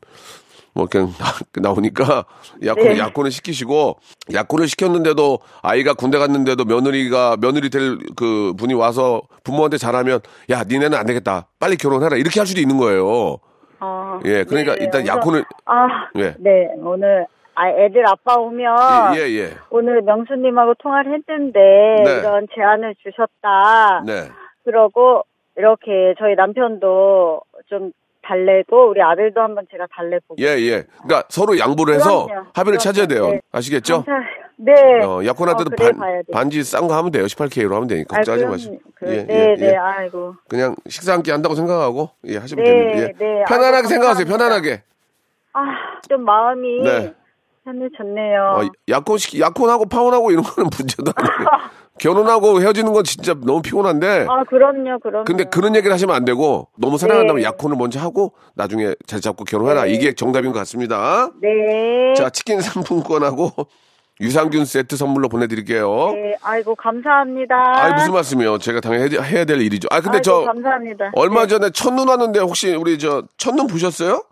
뭐 0.74 0.88
그냥 0.90 1.10
나오니까 1.62 2.26
약혼 2.66 2.84
네. 2.84 2.98
약혼을 3.00 3.32
시키시고 3.32 3.98
약혼을 4.34 4.68
시켰는데도 4.68 5.40
아이가 5.62 5.94
군대 5.94 6.18
갔는데도 6.18 6.66
며느리가 6.66 7.38
며느리 7.42 7.70
될 7.70 7.98
그 8.16 8.54
분이 8.58 8.74
와서 8.74 9.22
부모한테 9.44 9.78
잘하면 9.78 10.20
야 10.50 10.64
니네는 10.64 10.98
안 10.98 11.06
되겠다 11.06 11.48
빨리 11.60 11.76
결혼해라 11.76 12.18
이렇게 12.18 12.40
할 12.40 12.48
수도 12.48 12.62
있는 12.62 12.78
거예요. 12.78 13.38
아, 13.84 14.20
예, 14.26 14.44
그러니까 14.44 14.76
네, 14.76 14.84
일단 14.86 15.08
약혼을 15.08 15.44
아, 15.66 16.08
예. 16.18 16.36
네. 16.38 16.68
오늘, 16.78 17.26
아, 17.56 17.68
애들 17.68 18.08
아빠 18.08 18.36
오면. 18.36 19.16
예, 19.16 19.22
예. 19.22 19.54
오늘 19.72 20.04
명수님하고 20.04 20.76
통화를 20.76 21.14
했는데. 21.16 21.60
네. 21.60 22.20
이런 22.20 22.48
제안을 22.54 22.94
주셨다. 23.02 24.04
네. 24.06 24.30
그러고, 24.66 25.24
이렇게 25.58 26.14
저희 26.20 26.36
남편도 26.36 27.42
좀 27.70 27.92
달래고, 28.32 28.90
우리 28.92 29.02
아들도 29.02 29.42
한번 29.42 29.66
제가 29.70 29.86
달래보고. 29.94 30.36
예, 30.40 30.46
예. 30.60 30.84
그러니까 31.04 31.24
서로 31.30 31.58
양보를 31.60 31.96
해서 31.96 32.26
그럼요. 32.28 32.48
합의를 32.54 32.78
그럼요. 32.78 32.80
찾아야 32.80 33.06
돼요. 33.08 33.30
네. 33.32 33.42
아시겠죠? 33.52 34.04
감사- 34.06 34.24
네. 34.56 34.74
어, 35.04 35.26
약혼할 35.26 35.56
어, 35.56 35.58
때도 35.58 35.72
그래 35.72 35.90
반, 35.92 36.00
봐야 36.00 36.18
돼. 36.22 36.32
반지 36.32 36.64
싼 36.64 36.88
거 36.88 36.96
하면 36.96 37.12
돼요. 37.12 37.26
18K로 37.26 37.74
하면 37.74 37.88
되니까. 37.88 38.16
아, 38.16 38.20
걱정하지 38.20 38.46
마시고. 38.46 38.80
그, 38.96 39.08
예, 39.08 39.24
네, 39.24 39.28
예, 39.30 39.56
네, 39.56 39.72
예. 39.72 39.76
아이고. 39.76 40.36
그냥 40.48 40.76
식사 40.88 41.14
한 41.14 41.24
끼 41.24 41.32
한다고 41.32 41.56
생각하고 41.56 42.10
예, 42.28 42.38
하시면 42.38 42.64
네, 42.64 42.72
됩니다. 42.72 43.02
예. 43.02 43.06
네. 43.18 43.44
편안하게 43.48 43.76
아이고, 43.78 43.88
생각하세요. 43.90 44.26
편안하게. 44.28 44.82
아, 45.54 45.62
좀 46.08 46.24
마음이 46.24 46.84
네. 46.84 47.14
편해졌네요. 47.64 48.42
어, 48.42 48.70
약혼 48.90 49.18
시키 49.18 49.40
약혼하고 49.40 49.86
파혼하고 49.86 50.32
이런 50.32 50.44
거는 50.44 50.70
문제도 50.78 51.12
아니에요. 51.16 51.48
결혼하고 52.00 52.62
헤어지는 52.62 52.94
건 52.94 53.04
진짜 53.04 53.34
너무 53.36 53.62
피곤한데. 53.62 54.26
아, 54.28 54.44
그럼요, 54.46 55.00
그럼요. 55.00 55.26
근데 55.26 55.44
그런 55.44 55.76
얘기를 55.76 55.94
하시면 55.94 56.16
안 56.16 56.26
되고 56.26 56.70
너무 56.78 56.98
사랑한다면 56.98 57.42
네. 57.42 57.44
약혼을 57.44 57.78
먼저 57.78 58.00
하고 58.00 58.34
나중에 58.56 58.96
잘 59.06 59.22
잡고 59.22 59.44
결혼해라. 59.44 59.86
이게 59.86 60.14
정답인 60.14 60.52
것 60.52 60.60
같습니다. 60.60 61.30
네. 61.42 62.14
자, 62.16 62.30
치킨 62.32 62.60
상품권하고 62.62 63.52
유산균 64.20 64.66
세트 64.66 64.98
선물로 64.98 65.30
보내드릴게요. 65.30 66.12
네, 66.14 66.36
아이고, 66.44 66.76
감사합니다. 66.76 67.56
아, 67.56 67.94
무슨 67.96 68.14
말씀이요? 68.14 68.60
제가 68.60 68.80
당연히 68.80 69.16
해야- 69.16 69.24
해야 69.24 69.46
될 69.46 69.60
일이죠. 69.62 69.88
아, 69.90 69.96
근데 70.00 70.18
아이고, 70.18 70.22
저 70.22 70.42
감사합니다. 70.46 71.12
얼마 71.16 71.42
네. 71.42 71.48
전에 71.48 71.70
첫눈 71.72 72.08
왔는데 72.08 72.40
혹시 72.40 72.76
우리 72.76 73.00
저 73.00 73.24
첫눈 73.38 73.66
보셨어요? 73.66 74.24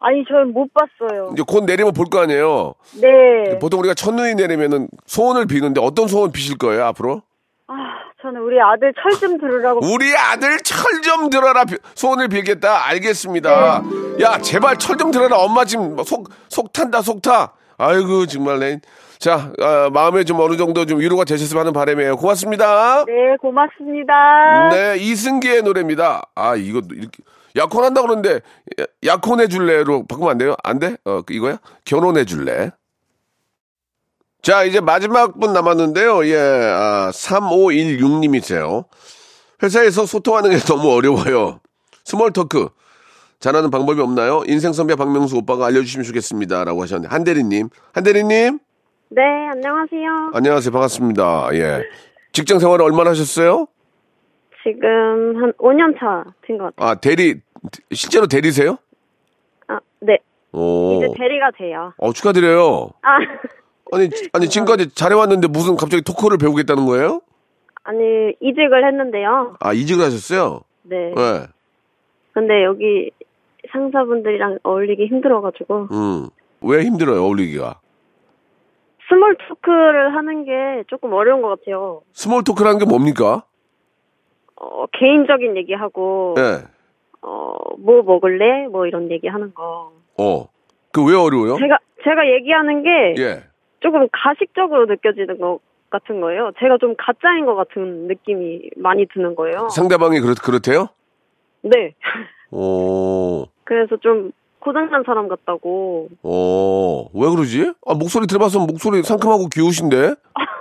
아니, 0.00 0.24
저는 0.26 0.52
못 0.54 0.68
봤어요. 0.72 1.30
이제 1.32 1.42
곧 1.46 1.64
내리면 1.64 1.92
볼 1.92 2.06
거 2.10 2.20
아니에요. 2.20 2.74
네. 3.00 3.58
보통 3.58 3.80
우리가 3.80 3.94
첫눈이 3.94 4.34
내리면은 4.34 4.88
소원을 5.06 5.46
비는데 5.46 5.80
어떤 5.80 6.08
소원 6.08 6.32
비실 6.32 6.56
거예요 6.58 6.84
앞으로? 6.86 7.22
아, 7.68 7.72
저는 8.22 8.40
우리 8.40 8.56
아들 8.60 8.92
철 8.94 9.12
좀 9.20 9.38
들으라고. 9.38 9.80
우리 9.92 10.16
아들 10.16 10.58
철 10.64 11.02
좀 11.02 11.30
들어라 11.30 11.64
비- 11.64 11.76
소원을 11.94 12.28
빌겠다. 12.28 12.86
알겠습니다. 12.88 13.82
야 14.20 14.38
제발 14.38 14.76
철 14.78 14.96
좀 14.96 15.10
들어라. 15.10 15.36
엄마 15.38 15.64
지금 15.64 15.96
속 16.04 16.28
속 16.48 16.72
탄다 16.72 17.02
속 17.02 17.22
타. 17.22 17.52
아이고 17.78 18.26
정말 18.26 18.58
내. 18.58 18.80
자 19.18 19.52
아, 19.60 19.90
마음에 19.92 20.24
좀 20.24 20.40
어느 20.40 20.56
정도 20.56 20.84
좀 20.86 20.98
위로가 20.98 21.24
되셨으면 21.24 21.60
하는 21.60 21.72
바람이에요. 21.74 22.16
고맙습니다. 22.16 23.04
네, 23.04 23.36
고맙습니다. 23.40 24.68
네 24.72 24.96
이승기의 24.98 25.62
노래입니다. 25.62 26.22
아 26.34 26.56
이거 26.56 26.80
이렇게 26.90 27.22
약혼 27.56 27.84
한다 27.84 28.02
그러는데 28.02 28.40
야- 28.80 28.84
약혼해 29.04 29.48
줄래로 29.48 30.06
바꾸면 30.06 30.30
안 30.30 30.38
돼요? 30.38 30.54
안 30.62 30.78
돼? 30.78 30.96
어 31.04 31.22
이거야? 31.30 31.58
결혼해 31.84 32.24
줄래? 32.24 32.70
자, 34.42 34.64
이제 34.64 34.80
마지막 34.80 35.38
분 35.38 35.52
남았는데요. 35.52 36.24
예, 36.26 36.36
아, 36.38 37.10
3516님이세요. 37.12 38.86
회사에서 39.62 40.06
소통하는 40.06 40.50
게 40.50 40.56
너무 40.64 40.90
어려워요. 40.94 41.60
small 42.04 42.32
talk. 42.32 42.68
잘하는 43.40 43.70
방법이 43.70 44.00
없나요? 44.00 44.42
인생 44.46 44.72
선배 44.72 44.94
박명수 44.96 45.36
오빠가 45.36 45.66
알려주시면 45.66 46.04
좋겠습니다. 46.04 46.64
라고 46.64 46.82
하셨는데. 46.82 47.12
한대리님. 47.12 47.68
한대리님. 47.92 48.58
네, 49.10 49.22
안녕하세요. 49.52 50.30
안녕하세요. 50.34 50.72
반갑습니다. 50.72 51.48
예. 51.54 51.82
직장 52.32 52.58
생활을 52.58 52.84
얼마나 52.84 53.10
하셨어요? 53.10 53.66
지금 54.62 55.42
한 55.42 55.52
5년 55.54 55.98
차 55.98 56.24
된 56.46 56.58
것 56.58 56.74
같아요. 56.76 56.90
아, 56.90 56.94
대리, 56.96 57.40
실제로 57.92 58.26
대리세요? 58.26 58.76
아, 59.68 59.78
네. 60.00 60.18
오. 60.52 60.96
이제 60.96 61.08
대리가 61.16 61.50
돼요. 61.56 61.92
어, 61.98 62.12
축하드려요. 62.12 62.90
아, 63.02 63.16
아니, 63.92 64.08
아니, 64.32 64.48
지금까지 64.48 64.94
잘해왔는데 64.94 65.48
무슨 65.48 65.76
갑자기 65.76 66.02
토크를 66.02 66.38
배우겠다는 66.38 66.86
거예요? 66.86 67.20
아니, 67.84 67.98
이직을 68.40 68.86
했는데요. 68.86 69.56
아, 69.60 69.72
이직을 69.72 70.04
하셨어요? 70.04 70.60
네. 70.82 71.12
네. 71.14 71.46
근데 72.32 72.64
여기 72.64 73.10
상사분들이랑 73.72 74.58
어울리기 74.62 75.06
힘들어가지고, 75.06 75.88
음. 75.92 76.28
왜 76.62 76.82
힘들어요, 76.84 77.22
어울리기가? 77.22 77.80
small 79.08 79.36
talk를 79.48 80.14
하는 80.14 80.44
게 80.44 80.84
조금 80.88 81.12
어려운 81.12 81.42
것 81.42 81.48
같아요. 81.60 82.02
small 82.12 82.44
talk라는 82.44 82.78
게 82.78 82.84
뭡니까? 82.84 83.44
어, 84.60 84.86
개인적인 84.92 85.56
얘기하고, 85.56 86.34
예. 86.38 86.64
어, 87.22 87.54
뭐 87.78 88.02
먹을래? 88.02 88.66
뭐 88.68 88.86
이런 88.86 89.10
얘기 89.10 89.26
하는 89.26 89.52
거. 89.54 89.92
어. 90.18 90.46
그 90.92 91.04
왜 91.04 91.14
어려워요? 91.14 91.56
제가, 91.58 91.78
제가 92.04 92.28
얘기하는 92.34 92.82
게 92.82 93.14
예. 93.22 93.42
조금 93.80 94.06
가식적으로 94.12 94.86
느껴지는 94.86 95.38
것 95.38 95.60
같은 95.88 96.20
거예요. 96.20 96.50
제가 96.60 96.78
좀 96.78 96.94
가짜인 96.98 97.46
것 97.46 97.54
같은 97.54 98.06
느낌이 98.08 98.70
많이 98.76 99.06
드는 99.06 99.34
거예요. 99.34 99.68
상대방이 99.70 100.20
그렇, 100.20 100.34
그렇대요? 100.34 100.88
네. 101.62 101.94
오, 102.50 103.46
그래서 103.64 103.96
좀 103.98 104.32
고장난 104.58 105.02
사람 105.04 105.28
같다고. 105.28 106.08
오, 106.22 107.06
왜 107.14 107.30
그러지? 107.30 107.72
아, 107.86 107.94
목소리 107.94 108.26
들어봐서 108.26 108.58
목소리 108.66 109.02
상큼하고 109.02 109.48
귀여우신데? 109.48 110.14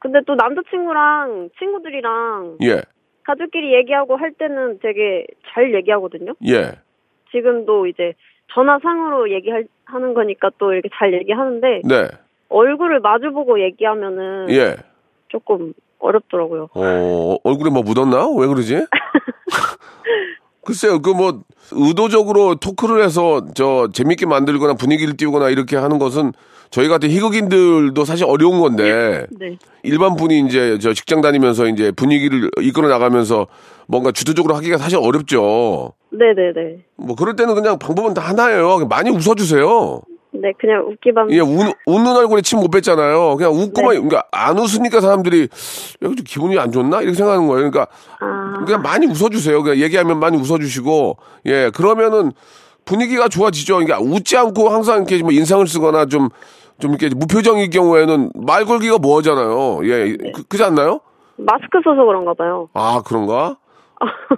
근데 0.00 0.20
또 0.26 0.34
남자친구랑 0.34 1.50
친구들이랑 1.58 2.58
예, 2.64 2.82
가족끼리 3.24 3.74
얘기하고 3.74 4.16
할 4.16 4.32
때는 4.32 4.80
되게 4.80 5.26
잘 5.52 5.74
얘기하거든요. 5.74 6.34
예. 6.46 6.72
지금도 7.30 7.86
이제 7.86 8.14
전화상으로 8.52 9.30
얘기하는 9.30 10.14
거니까 10.14 10.50
또 10.58 10.72
이렇게 10.72 10.88
잘 10.94 11.12
얘기하는데 11.14 11.82
네, 11.84 12.08
얼굴을 12.48 13.00
마주보고 13.00 13.60
얘기하면은 13.62 14.50
예. 14.50 14.76
조금 15.28 15.72
어렵더라고요. 16.00 16.70
어, 16.74 17.36
얼굴에 17.44 17.70
뭐 17.70 17.82
묻었나? 17.82 18.26
왜 18.36 18.46
그러지? 18.46 18.86
글쎄요, 20.70 21.02
그 21.02 21.10
뭐, 21.10 21.40
의도적으로 21.72 22.54
토크를 22.54 23.02
해서 23.02 23.44
저 23.54 23.88
재밌게 23.92 24.26
만들거나 24.26 24.74
분위기를 24.74 25.16
띄우거나 25.16 25.48
이렇게 25.48 25.76
하는 25.76 25.98
것은 25.98 26.32
저희 26.70 26.86
같은 26.86 27.10
희극인들도 27.10 28.04
사실 28.04 28.24
어려운 28.24 28.60
건데, 28.60 29.26
네. 29.36 29.58
일반 29.82 30.14
분이 30.14 30.46
이제 30.46 30.78
저 30.80 30.94
직장 30.94 31.22
다니면서 31.22 31.66
이제 31.66 31.90
분위기를 31.90 32.48
이끌어 32.60 32.86
나가면서 32.86 33.48
뭔가 33.88 34.12
주도적으로 34.12 34.54
하기가 34.54 34.78
사실 34.78 34.96
어렵죠. 34.98 35.92
네네네. 36.12 36.84
뭐 36.96 37.16
그럴 37.16 37.34
때는 37.34 37.56
그냥 37.56 37.76
방법은 37.80 38.14
다 38.14 38.20
하나예요. 38.22 38.86
많이 38.86 39.10
웃어주세요. 39.10 40.02
네, 40.32 40.52
그냥 40.58 40.86
웃기만. 40.86 41.30
예, 41.32 41.40
웃, 41.40 41.72
웃는 41.86 42.16
얼굴에 42.16 42.42
침못 42.42 42.70
뱉잖아요. 42.70 43.36
그냥 43.36 43.52
웃고만, 43.52 43.94
그러니까 43.94 44.24
안 44.30 44.58
웃으니까 44.58 45.00
사람들이, 45.00 45.48
여기 46.02 46.16
좀 46.16 46.24
기분이 46.24 46.58
안 46.58 46.70
좋나? 46.70 47.02
이렇게 47.02 47.16
생각하는 47.16 47.48
거예요. 47.48 47.70
그러니까, 47.70 47.86
아, 48.20 48.64
그냥 48.64 48.82
많이 48.82 49.06
웃어주세요. 49.06 49.62
그냥 49.62 49.78
얘기하면 49.78 50.20
많이 50.20 50.36
웃어주시고, 50.38 51.16
예, 51.46 51.70
그러면은 51.74 52.32
분위기가 52.84 53.28
좋아지죠. 53.28 53.78
그러니까 53.78 54.00
웃지 54.00 54.36
않고 54.36 54.68
항상 54.68 54.98
이렇게 54.98 55.22
뭐 55.22 55.32
인상을 55.32 55.66
쓰거나 55.66 56.06
좀, 56.06 56.28
좀 56.78 56.92
이렇게 56.92 57.14
무표정일 57.14 57.70
경우에는 57.70 58.30
말 58.34 58.64
걸기가 58.64 58.98
뭐하잖아요. 58.98 59.80
예, 59.84 60.16
그, 60.34 60.44
그지 60.44 60.62
않나요? 60.62 61.00
마스크 61.36 61.78
써서 61.84 62.04
그런가 62.04 62.34
봐요. 62.34 62.68
아, 62.74 63.02
그런가? 63.04 63.56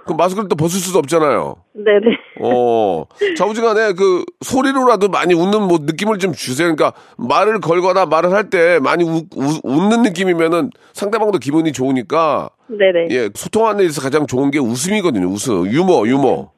그 0.05 0.13
마스크를 0.13 0.49
또 0.49 0.55
벗을 0.55 0.79
수도 0.79 0.99
없잖아요. 0.99 1.55
네네. 1.73 2.17
어, 2.41 3.05
좌우지간에 3.37 3.93
그 3.93 4.25
소리로라도 4.41 5.07
많이 5.07 5.33
웃는 5.33 5.63
뭐 5.67 5.79
느낌을 5.81 6.19
좀 6.19 6.33
주세요. 6.33 6.73
그러니까 6.73 6.93
말을 7.17 7.61
걸거나 7.61 8.05
말을 8.05 8.31
할 8.33 8.49
때 8.49 8.79
많이 8.79 9.03
웃, 9.05 9.25
웃, 9.35 9.61
웃는 9.63 10.01
느낌이면은 10.01 10.69
상대방도 10.91 11.39
기분이 11.39 11.71
좋으니까 11.71 12.49
네네. 12.67 13.07
예, 13.11 13.29
소통하는 13.33 13.77
데 13.79 13.85
있어서 13.85 14.01
가장 14.01 14.27
좋은 14.27 14.51
게 14.51 14.59
웃음이거든요. 14.59 15.27
웃음. 15.27 15.65
유머, 15.71 16.05
유머. 16.07 16.51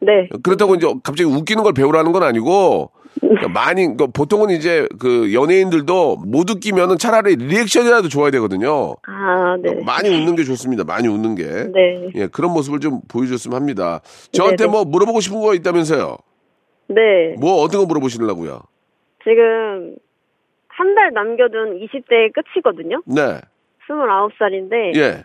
네. 0.00 0.28
그렇다고 0.42 0.74
이제 0.74 0.86
갑자기 1.04 1.24
웃기는 1.24 1.62
걸 1.62 1.72
배우라는 1.72 2.12
건 2.12 2.22
아니고 2.24 2.90
그러니까 3.20 3.48
많이 3.48 3.82
그러니까 3.82 4.06
보통은 4.06 4.50
이제 4.50 4.86
그 4.98 5.32
연예인들도 5.34 6.16
못 6.26 6.50
웃기면은 6.50 6.98
차라리 6.98 7.36
리액션이라도 7.36 8.08
좋아야 8.08 8.30
되거든요. 8.32 8.96
아, 9.06 9.56
네. 9.62 9.74
많이 9.84 10.08
웃는 10.08 10.36
게 10.36 10.44
좋습니다. 10.44 10.84
많이 10.84 11.08
웃는 11.08 11.34
게. 11.34 11.44
네. 11.44 12.10
예, 12.14 12.26
그런 12.28 12.52
모습을 12.52 12.80
좀 12.80 13.00
보여줬으면 13.08 13.56
합니다. 13.56 14.00
저한테 14.32 14.64
네네. 14.64 14.70
뭐 14.70 14.84
물어보고 14.84 15.20
싶은 15.20 15.40
거 15.40 15.54
있다면서요? 15.54 16.16
네. 16.88 17.34
뭐 17.38 17.62
어떤 17.62 17.80
거 17.80 17.86
물어보시려고요? 17.86 18.60
지금 19.24 19.96
한 20.68 20.94
달 20.94 21.12
남겨둔 21.12 21.80
20대 21.80 22.32
끝이거든요. 22.32 23.02
네. 23.04 23.40
29살인데 23.88 24.96
예. 24.96 25.24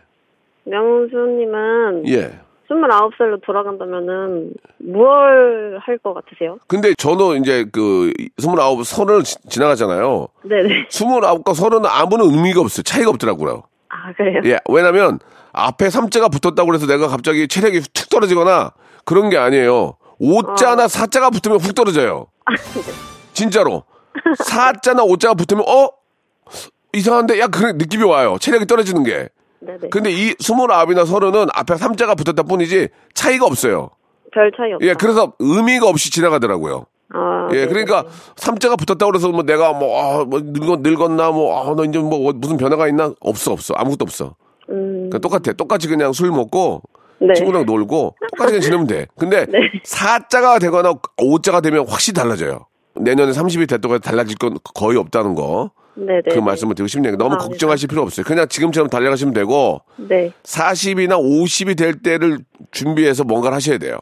명수님은 0.66 2.08
예. 2.10 2.32
29살로 2.82 3.42
돌아간다면은 3.44 4.54
뭘 4.80 5.80
할 5.80 5.98
것 6.00 6.14
같으세요? 6.14 6.58
근데 6.68 6.94
저도 6.96 7.36
이제 7.36 7.66
그 7.72 8.12
스물아홉 8.38 8.86
서른을 8.86 9.24
지- 9.24 9.36
지나가잖아요. 9.50 10.28
네네. 10.44 10.88
스물아홉과 10.90 11.54
서른은 11.54 11.90
아무런 11.90 12.30
의미가 12.34 12.62
없어요. 12.62 12.84
차이가 12.84 13.10
없더라고요. 13.10 13.64
아, 13.90 14.14
그래요? 14.14 14.42
예. 14.46 14.60
왜냐면 14.70 15.20
앞에 15.52 15.90
삼자가 15.90 16.30
붙었다고 16.30 16.74
해서 16.74 16.88
내가 16.88 17.08
갑자기 17.08 17.48
체력이 17.48 17.82
툭 17.94 18.10
떨어지거나 18.10 18.72
그런 19.06 19.30
게 19.30 19.38
아니에요. 19.38 19.98
오자나 20.20 20.88
사자가 20.88 21.30
붙으면 21.32 21.60
훅 21.60 21.76
떨어져요. 21.76 22.28
진짜로. 23.34 23.84
사자나 24.38 25.04
오자가 25.04 25.34
붙으면 25.34 25.64
어? 25.68 25.90
이상한데 26.94 27.40
야 27.40 27.48
그런 27.48 27.78
느낌이 27.78 28.04
와요. 28.04 28.38
체력이 28.40 28.66
떨어지는 28.68 29.04
게. 29.04 29.30
네네. 29.66 29.90
근데 29.90 30.12
이 30.12 30.34
스물아홉이나 30.40 31.06
서른은 31.06 31.48
앞에 31.54 31.76
삼자가 31.76 32.16
붙었다 32.16 32.44
뿐이지 32.44 32.90
차이가 33.14 33.46
없어요. 33.46 33.90
별 34.34 34.52
차이 34.56 34.74
없다. 34.74 34.86
예, 34.86 34.94
그래서 34.94 35.34
의미가 35.40 35.88
없이 35.88 36.12
지나가더라고요. 36.12 36.86
아, 37.14 37.48
예, 37.52 37.66
네네. 37.66 37.68
그러니까 37.68 38.06
삼자가 38.36 38.76
붙었다고 38.76 39.12
그래서 39.12 39.30
뭐 39.30 39.44
내가 39.44 39.74
뭐, 39.74 40.02
아, 40.02 40.26
뭐 40.26 40.42
늙었, 40.44 40.80
늙었나 40.82 41.32
뭐, 41.32 41.60
아, 41.60 41.76
너 41.76 41.86
이제 41.86 42.00
뭐 42.00 42.34
무슨 42.34 42.58
변화가 42.58 42.88
있나? 42.88 43.14
없어, 43.20 43.52
없어. 43.52 43.74
아무것도 43.76 44.04
없어. 44.04 44.36
음, 44.70 45.10
그러니까 45.10 45.20
똑같아. 45.20 45.54
똑같이 45.54 45.88
그냥 45.88 46.14
술 46.14 46.32
먹고 46.32 46.82
네. 47.20 47.34
친구랑 47.36 47.66
놀고 47.66 48.16
똑같이 48.32 48.54
그냥 48.54 48.62
지내면 48.62 48.88
돼. 48.88 49.08
근데 49.18 49.46
네. 49.46 49.60
사자가 49.84 50.60
되거나 50.60 50.94
오자가 51.22 51.62
되면 51.62 51.88
확실히 51.88 52.16
달라져요. 52.16 52.66
내년에 52.96 53.32
30이 53.32 53.70
됐다고 53.70 53.96
해서 53.96 54.02
달라질 54.02 54.38
건 54.38 54.58
거의 54.74 54.98
없다는 54.98 55.36
거. 55.36 55.72
네네. 55.96 56.22
그 56.34 56.40
말씀을 56.40 56.76
드리고 56.76 56.88
싶네요. 56.88 57.12
너무 57.18 57.32
감사합니다. 57.32 57.54
걱정하실 57.54 57.88
필요 57.90 58.02
없어요. 58.02 58.26
그냥 58.26 58.48
지금처럼 58.48 58.90
달려가시면 58.90 59.34
되고 59.34 59.82
네. 59.98 60.32
40이나 60.44 61.20
50이 61.20 61.78
될 61.78 62.02
때를 62.02 62.40
준비해서 62.72 63.24
뭔가를 63.24 63.56
하셔야 63.56 63.78
돼요. 63.78 63.98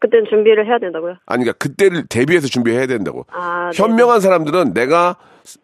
그때는 0.00 0.26
준비를 0.28 0.66
해야 0.66 0.78
된다고요? 0.78 1.14
아니, 1.26 1.44
그러니까 1.44 1.52
그때를 1.58 2.06
대비해서 2.08 2.46
준비해야 2.46 2.86
된다고. 2.86 3.24
아, 3.32 3.70
네. 3.72 3.82
현명한 3.82 4.20
사람들은 4.20 4.74
내가 4.74 5.16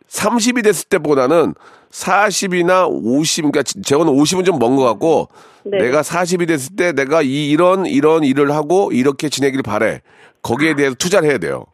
30이 0.08 0.64
됐을 0.64 0.88
때보다는 0.88 1.54
40이나 1.90 2.88
50, 2.90 3.44
그러니까 3.44 3.62
저는 3.62 4.06
50은 4.06 4.44
좀 4.46 4.58
먼 4.58 4.76
것 4.76 4.84
같고 4.84 5.28
네. 5.64 5.78
내가 5.78 6.00
40이 6.02 6.46
됐을 6.48 6.74
때 6.76 6.92
내가 6.92 7.20
이, 7.22 7.50
이런, 7.50 7.84
이런 7.86 8.24
일을 8.24 8.52
하고 8.52 8.90
이렇게 8.92 9.28
지내기를 9.28 9.62
바래. 9.62 10.00
거기에 10.42 10.74
대해서 10.74 10.94
투자를 10.94 11.28
해야 11.28 11.38
돼요. 11.38 11.66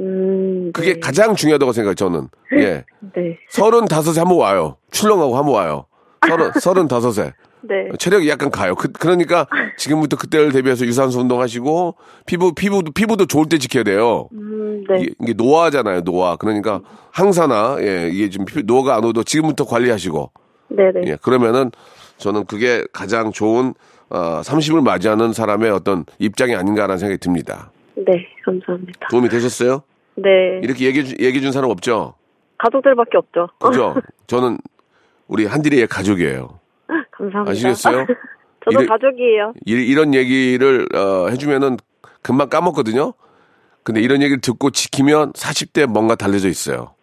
음, 0.00 0.70
그게 0.72 0.94
네. 0.94 1.00
가장 1.00 1.34
중요하다고 1.34 1.72
생각해요, 1.72 1.94
저는. 1.94 2.28
예. 2.58 2.84
네. 3.14 3.38
서른 3.48 3.84
다섯에 3.86 4.18
한번 4.18 4.38
와요. 4.38 4.76
출렁하고 4.90 5.36
한번 5.36 5.54
와요. 5.54 5.86
서른, 6.26 6.50
서른 6.60 6.88
다섯에. 6.88 7.32
네. 7.66 7.88
체력이 7.98 8.28
약간 8.28 8.50
가요. 8.50 8.74
그, 8.74 8.92
그러니까 8.92 9.46
지금부터 9.78 10.16
그때를 10.16 10.52
대비해서 10.52 10.84
유산소 10.84 11.20
운동하시고 11.20 11.94
피부, 12.26 12.52
피부도, 12.54 12.92
피부도 12.92 13.26
좋을 13.26 13.48
때 13.48 13.56
지켜야 13.58 13.84
돼요. 13.84 14.28
음, 14.32 14.84
네. 14.88 15.00
이게, 15.02 15.14
이게 15.22 15.32
노화잖아요, 15.32 16.02
노화. 16.02 16.36
그러니까 16.36 16.80
항산화, 17.12 17.78
예, 17.80 18.10
이게 18.12 18.28
지금 18.28 18.44
피- 18.44 18.62
노화가 18.64 18.96
안 18.96 19.04
오도 19.04 19.22
지금부터 19.22 19.64
관리하시고, 19.64 20.30
네네. 20.68 21.00
예, 21.06 21.16
그러면은 21.22 21.70
저는 22.18 22.44
그게 22.44 22.84
가장 22.92 23.32
좋은, 23.32 23.72
어, 24.10 24.40
30을 24.42 24.82
맞이하는 24.82 25.32
사람의 25.32 25.70
어떤 25.70 26.04
입장이 26.18 26.54
아닌가라는 26.54 26.98
생각이 26.98 27.18
듭니다. 27.18 27.70
네, 27.96 28.26
감사합니다. 28.44 29.08
도움이 29.08 29.28
되셨어요? 29.28 29.82
네. 30.16 30.60
이렇게 30.62 30.86
얘기해, 30.86 31.04
주- 31.04 31.16
얘기해 31.18 31.40
준 31.40 31.52
사람 31.52 31.70
없죠? 31.70 32.14
가족들밖에 32.58 33.18
없죠. 33.18 33.48
그죠? 33.58 33.94
저는 34.26 34.58
우리 35.28 35.46
한대리의 35.46 35.86
가족이에요. 35.86 36.58
감사합니다. 37.12 37.50
아시겠어요? 37.52 38.06
저도 38.64 38.80
이래- 38.82 38.86
가족이에요. 38.86 39.52
이, 39.66 39.72
이런 39.72 40.14
얘기를 40.14 40.86
어, 40.94 41.28
해주면은 41.28 41.76
금방 42.22 42.48
까먹거든요. 42.48 43.12
근데 43.82 44.00
이런 44.00 44.22
얘기를 44.22 44.40
듣고 44.40 44.70
지키면 44.70 45.32
40대 45.32 45.86
뭔가 45.86 46.14
달라져 46.14 46.48
있어요. 46.48 46.94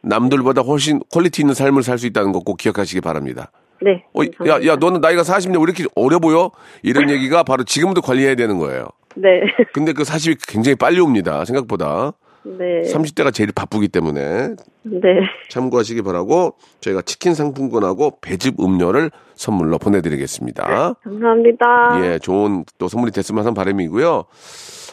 남들보다 0.00 0.62
훨씬 0.62 1.00
quality 1.12 1.42
있는 1.42 1.54
삶을 1.54 1.82
살 1.82 1.98
수 1.98 2.06
있다는 2.06 2.32
거 2.32 2.40
꼭 2.40 2.56
기억하시기 2.56 3.00
바랍니다. 3.02 3.50
네. 3.82 4.04
어, 4.14 4.22
야, 4.46 4.64
야, 4.66 4.76
너는 4.76 5.00
나이가 5.00 5.22
40년 5.22 5.56
왜 5.58 5.62
이렇게 5.64 5.84
어려 5.96 6.18
보여? 6.18 6.50
이런 6.82 7.10
얘기가 7.10 7.42
바로 7.42 7.64
지금부터 7.64 8.00
관리해야 8.00 8.34
되는 8.34 8.58
거예요. 8.58 8.86
네. 9.16 9.42
근데 9.72 9.92
그 9.92 10.02
40이 10.02 10.38
굉장히 10.48 10.76
빨리 10.76 11.00
옵니다. 11.00 11.44
생각보다. 11.44 12.12
네. 12.44 12.82
30대가 12.82 13.32
제일 13.32 13.52
바쁘기 13.52 13.88
때문에 13.88 14.50
네. 14.82 15.00
참고하시기 15.48 16.02
바라고 16.02 16.56
저희가 16.80 17.00
치킨 17.02 17.34
상품권하고 17.34 18.18
배즙 18.20 18.60
음료를 18.60 19.10
선물로 19.34 19.78
보내드리겠습니다. 19.78 20.94
감사합니다. 21.02 22.00
예, 22.04 22.18
좋은 22.18 22.64
또 22.78 22.88
선물이 22.88 23.12
됐으면 23.12 23.40
하는 23.40 23.54
바람이고요. 23.54 24.24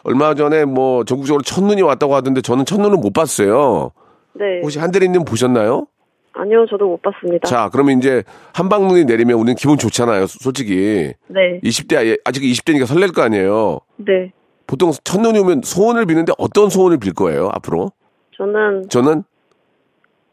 얼마 0.03 0.33
전에 0.33 0.63
뭐 0.65 1.03
전국적으로 1.03 1.43
첫눈이 1.43 1.81
왔다고 1.81 2.15
하던데 2.15 2.41
저는 2.41 2.65
첫눈은 2.65 3.01
못 3.01 3.11
봤어요. 3.11 3.91
네. 4.33 4.61
혹시 4.61 4.79
한대리님 4.79 5.25
보셨나요? 5.25 5.87
아니요, 6.33 6.65
저도 6.69 6.87
못 6.87 7.01
봤습니다. 7.01 7.47
자, 7.47 7.69
그러면 7.71 7.97
이제 7.97 8.23
한방눈이 8.53 9.05
내리면 9.05 9.37
우리는 9.37 9.55
기분 9.55 9.77
좋잖아요, 9.77 10.27
솔직히. 10.27 11.13
네. 11.27 11.59
20대, 11.63 12.19
아직 12.23 12.41
20대니까 12.41 12.85
설렐 12.85 13.11
거 13.11 13.21
아니에요. 13.21 13.79
네. 13.97 14.31
보통 14.65 14.91
첫눈이 15.03 15.37
오면 15.39 15.61
소원을 15.63 16.05
비는데 16.05 16.31
어떤 16.37 16.69
소원을 16.69 16.97
빌 16.97 17.13
거예요, 17.13 17.49
앞으로? 17.53 17.91
저는 18.37 18.87
저는 18.89 19.23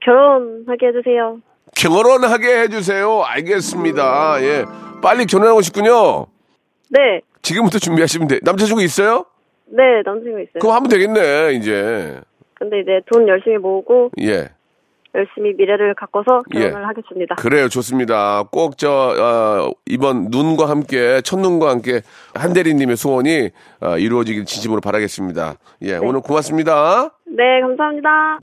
결혼하게 0.00 0.86
해주세요. 0.86 1.40
결혼하게 1.74 2.60
해주세요. 2.62 3.22
알겠습니다. 3.24 4.42
예. 4.42 4.64
빨리 5.02 5.26
결혼하고 5.26 5.60
싶군요. 5.60 6.26
네, 6.90 7.20
지금부터 7.42 7.78
준비하시면 7.78 8.28
돼. 8.28 8.38
남자친구 8.42 8.82
있어요? 8.82 9.26
네, 9.66 9.82
남자친구 10.04 10.40
있어요. 10.40 10.60
그럼 10.60 10.76
하면 10.76 10.88
되겠네, 10.88 11.52
이제. 11.54 12.20
근데 12.54 12.80
이제 12.80 13.00
돈 13.12 13.28
열심히 13.28 13.58
모으고 13.58 14.10
예. 14.20 14.48
열심히 15.14 15.54
미래를 15.54 15.94
가꿔서 15.94 16.42
예. 16.54 16.60
결혼을 16.60 16.86
하겠습니다. 16.88 17.34
그래요, 17.36 17.68
좋습니다. 17.68 18.44
꼭 18.50 18.76
저, 18.78 18.90
어, 18.90 19.72
이번 19.86 20.26
눈과 20.30 20.68
함께, 20.68 21.20
첫눈과 21.22 21.70
함께 21.70 22.02
한대리님의 22.34 22.96
소원이 22.96 23.50
어, 23.80 23.98
이루어지길 23.98 24.44
진심으로 24.44 24.80
바라겠습니다. 24.80 25.54
예, 25.82 25.96
오늘 25.96 26.20
고맙습니다. 26.20 27.10
네, 27.26 27.60
감사합니다. 27.62 28.38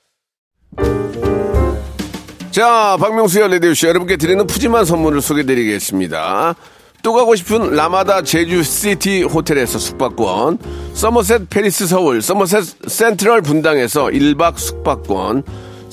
자, 2.50 2.96
박명수의 2.98 3.50
레디오씨 3.50 3.86
여러분께 3.86 4.16
드리는 4.16 4.46
푸짐한 4.46 4.86
선물을 4.86 5.20
소개드리겠습니다. 5.20 6.54
또 7.02 7.12
가고 7.12 7.36
싶은 7.36 7.76
라마다 7.76 8.22
제주시티 8.22 9.24
호텔에서 9.24 9.78
숙박권, 9.78 10.58
서머셋 10.94 11.48
팰리스 11.50 11.86
서울, 11.86 12.20
서머셋 12.20 12.64
센트럴 12.88 13.42
분당에서 13.42 14.06
1박 14.06 14.56
숙박권, 14.56 15.44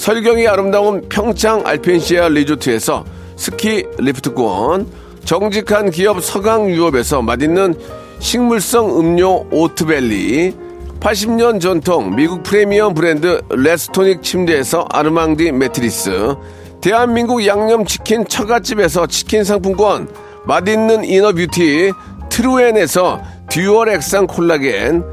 설경이 0.04 0.46
아름다운 0.50 1.08
평창 1.08 1.66
알펜시아 1.66 2.28
리조트에서 2.28 3.06
스키 3.38 3.86
리프트권, 3.98 4.86
정직한 5.24 5.92
기업 5.92 6.22
서강유업에서 6.22 7.22
맛있는 7.22 7.74
식물성 8.20 9.00
음료 9.00 9.46
오트벨리, 9.50 10.54
80년 11.00 11.62
전통 11.62 12.18
미국 12.18 12.44
프리미엄 12.44 12.94
브랜드 12.94 13.42
레스토닉 13.50 14.22
침대에서 14.22 14.88
아르망디 14.92 15.54
매트리스, 15.54 16.36
대한민국 16.82 17.48
양념치킨 17.48 18.28
처갓집에서 18.28 19.08
치킨 19.08 19.46
상품권, 19.46 20.10
맛있는 20.44 21.06
inner 21.06 21.46
beauty 21.46 21.94
트루엔에서 22.30 23.22
dual 23.50 23.88
액상 23.88 24.28
콜라겐, 24.28 25.12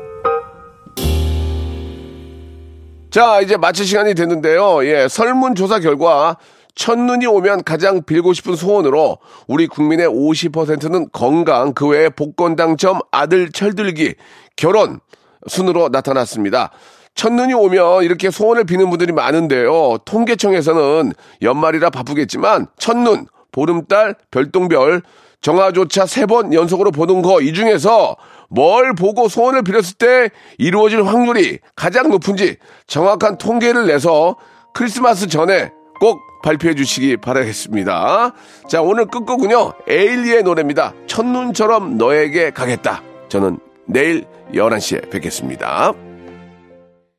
자, 3.11 3.41
이제 3.41 3.57
마칠 3.57 3.85
시간이 3.85 4.15
됐는데요. 4.15 4.85
예, 4.85 5.07
설문조사 5.09 5.79
결과 5.79 6.37
첫눈이 6.75 7.25
오면 7.25 7.63
가장 7.65 8.03
빌고 8.03 8.31
싶은 8.31 8.55
소원으로 8.55 9.17
우리 9.47 9.67
국민의 9.67 10.07
50%는 10.07 11.09
건강, 11.11 11.73
그 11.73 11.87
외에 11.87 12.07
복권 12.07 12.55
당첨, 12.55 12.99
아들 13.11 13.51
철들기, 13.51 14.15
결혼 14.55 15.01
순으로 15.47 15.89
나타났습니다. 15.89 16.71
첫눈이 17.15 17.53
오면 17.53 18.03
이렇게 18.05 18.31
소원을 18.31 18.63
비는 18.63 18.89
분들이 18.89 19.11
많은데요. 19.11 19.97
통계청에서는 20.05 21.11
연말이라 21.41 21.89
바쁘겠지만 21.89 22.67
첫눈, 22.77 23.27
보름달, 23.51 24.15
별똥별, 24.31 25.01
정화조차 25.41 26.05
세 26.05 26.25
번 26.25 26.53
연속으로 26.53 26.91
보는 26.91 27.21
거 27.21 27.41
이 27.41 27.51
중에서 27.51 28.15
뭘 28.51 28.93
보고 28.93 29.27
소원을 29.29 29.63
빌었을 29.63 29.95
때 29.97 30.29
이루어질 30.57 31.03
확률이 31.03 31.59
가장 31.75 32.09
높은지 32.09 32.57
정확한 32.85 33.37
통계를 33.37 33.87
내서 33.87 34.35
크리스마스 34.73 35.27
전에 35.27 35.71
꼭 35.99 36.19
발표해 36.43 36.75
주시기 36.75 37.17
바라겠습니다. 37.17 38.33
자, 38.67 38.81
오늘 38.81 39.05
끝곡은요. 39.05 39.73
에일리의 39.87 40.43
노래입니다. 40.43 40.93
첫눈처럼 41.07 41.97
너에게 41.97 42.51
가겠다. 42.51 43.01
저는 43.29 43.59
내일 43.87 44.25
11시에 44.53 45.09
뵙겠습니다. 45.09 46.10